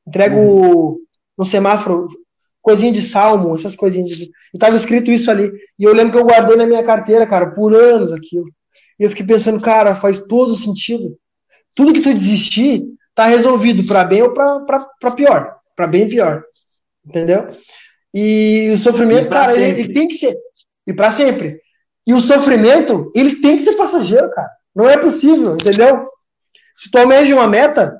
[0.08, 0.98] Entrego uhum.
[1.38, 2.08] no semáforo,
[2.62, 4.32] coisinha de salmo, essas coisinhas de.
[4.54, 5.52] E tava escrito isso ali.
[5.78, 8.46] E eu lembro que eu guardei na minha carteira, cara, por anos aquilo.
[9.00, 11.18] E eu fiquei pensando, cara, faz todo sentido.
[11.76, 12.84] Tudo que tu desistir
[13.16, 16.44] tá resolvido para bem ou para pior, para bem e pior.
[17.06, 17.48] Entendeu?
[18.14, 20.36] E o sofrimento, e cara, ele, ele, tem que ser
[20.86, 21.60] e para sempre.
[22.06, 24.50] E o sofrimento, ele tem que ser passageiro, cara.
[24.76, 26.06] Não é possível, entendeu?
[26.76, 27.96] Se tu almeja uma meta,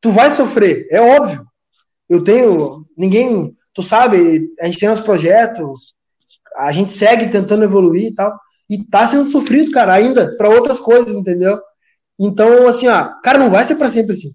[0.00, 1.44] tu vai sofrer, é óbvio.
[2.08, 5.74] Eu tenho, ninguém, tu sabe, a gente tem nosso projeto,
[6.56, 8.38] a gente segue tentando evoluir e tal.
[8.68, 11.60] E tá sendo sofrido, cara, ainda, para outras coisas, entendeu?
[12.18, 14.30] Então, assim, ó, cara, não vai ser para sempre assim.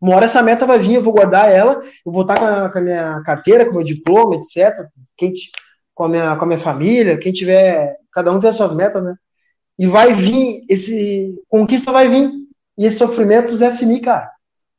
[0.00, 2.70] Uma hora essa meta vai vir, eu vou guardar ela, eu vou estar com a,
[2.70, 4.86] com a minha carteira, com o meu diploma, etc.
[5.16, 5.32] Quem,
[5.94, 7.96] com, a minha, com a minha família, quem tiver.
[8.12, 9.14] Cada um tem as suas metas, né?
[9.78, 11.34] E vai vir, esse.
[11.48, 12.30] Conquista vai vir.
[12.76, 14.30] E esse sofrimento Zé Fini, cara.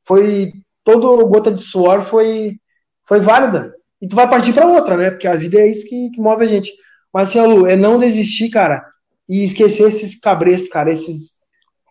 [0.05, 2.57] Foi toda gota de suor foi,
[3.05, 3.73] foi válida.
[4.01, 5.11] E tu vai partir para outra, né?
[5.11, 6.71] Porque a vida é isso que, que move a gente.
[7.13, 8.85] Mas assim, Lu, é não desistir, cara,
[9.27, 11.39] e esquecer esses cabrestos, cara, esses,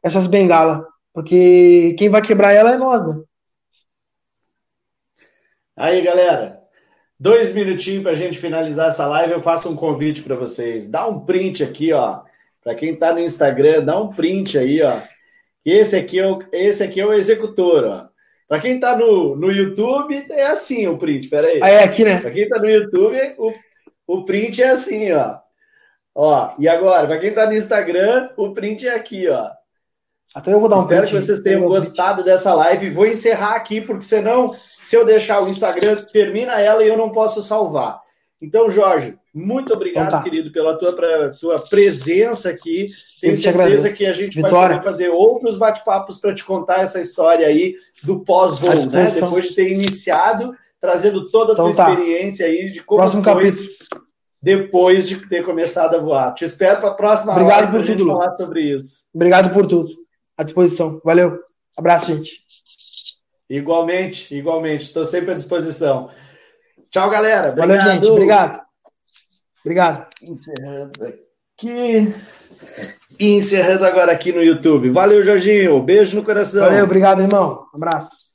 [0.03, 0.85] essas bengalas.
[1.13, 3.23] Porque quem vai quebrar ela é nós, né?
[5.77, 6.61] Aí, galera,
[7.19, 9.33] dois minutinhos para a gente finalizar essa live.
[9.33, 10.89] Eu faço um convite para vocês.
[10.89, 12.23] Dá um print aqui, ó.
[12.63, 15.01] Para quem está no Instagram, dá um print aí, ó.
[15.65, 18.09] Esse aqui é o, esse aqui é o executor, ó.
[18.49, 21.29] Para quem está no, no YouTube, é assim o print.
[21.29, 21.61] Pera aí.
[21.63, 22.21] Ah, é aqui, né?
[22.21, 23.53] Para quem está no YouTube, o,
[24.09, 25.37] o print é assim, ó.
[26.15, 29.51] Ó, e agora, para quem está no Instagram, o print é aqui, ó.
[30.35, 32.91] Até eu vou dar um Espero print, que vocês tenham gostado dessa live.
[32.91, 37.11] Vou encerrar aqui, porque senão, se eu deixar o Instagram, termina ela e eu não
[37.11, 38.01] posso salvar.
[38.41, 40.25] Então, Jorge, muito obrigado, então tá.
[40.25, 42.89] querido, pela tua, pra, tua presença aqui.
[43.21, 44.77] Tenho certeza que a gente Vitória.
[44.77, 49.11] vai fazer outros bate-papos para te contar essa história aí do pós-voo, né?
[49.11, 51.91] Depois de ter iniciado, trazendo toda a então, tua tá.
[51.91, 53.69] experiência aí de como Próximo foi capítulo.
[54.41, 56.35] depois de ter começado a voar.
[56.35, 59.07] Te espero para a próxima Obrigado por tudo, falar sobre isso.
[59.15, 59.91] Obrigado por tudo
[60.37, 61.01] à disposição.
[61.05, 61.41] Valeu.
[61.77, 62.43] Abraço, gente.
[63.51, 64.85] Igualmente, igualmente.
[64.85, 66.11] Estou sempre à disposição.
[66.91, 67.51] Tchau, galera.
[67.51, 67.69] Obrigado.
[67.69, 68.11] Valeu, gente.
[68.11, 68.63] Obrigado.
[69.65, 70.07] Obrigado.
[70.23, 72.15] Encerrando aqui.
[73.19, 74.91] E encerrando agora aqui no YouTube.
[74.91, 75.83] Valeu, Jorginho.
[75.83, 76.63] Beijo no coração.
[76.63, 77.67] Valeu, obrigado, irmão.
[77.75, 78.28] abraço.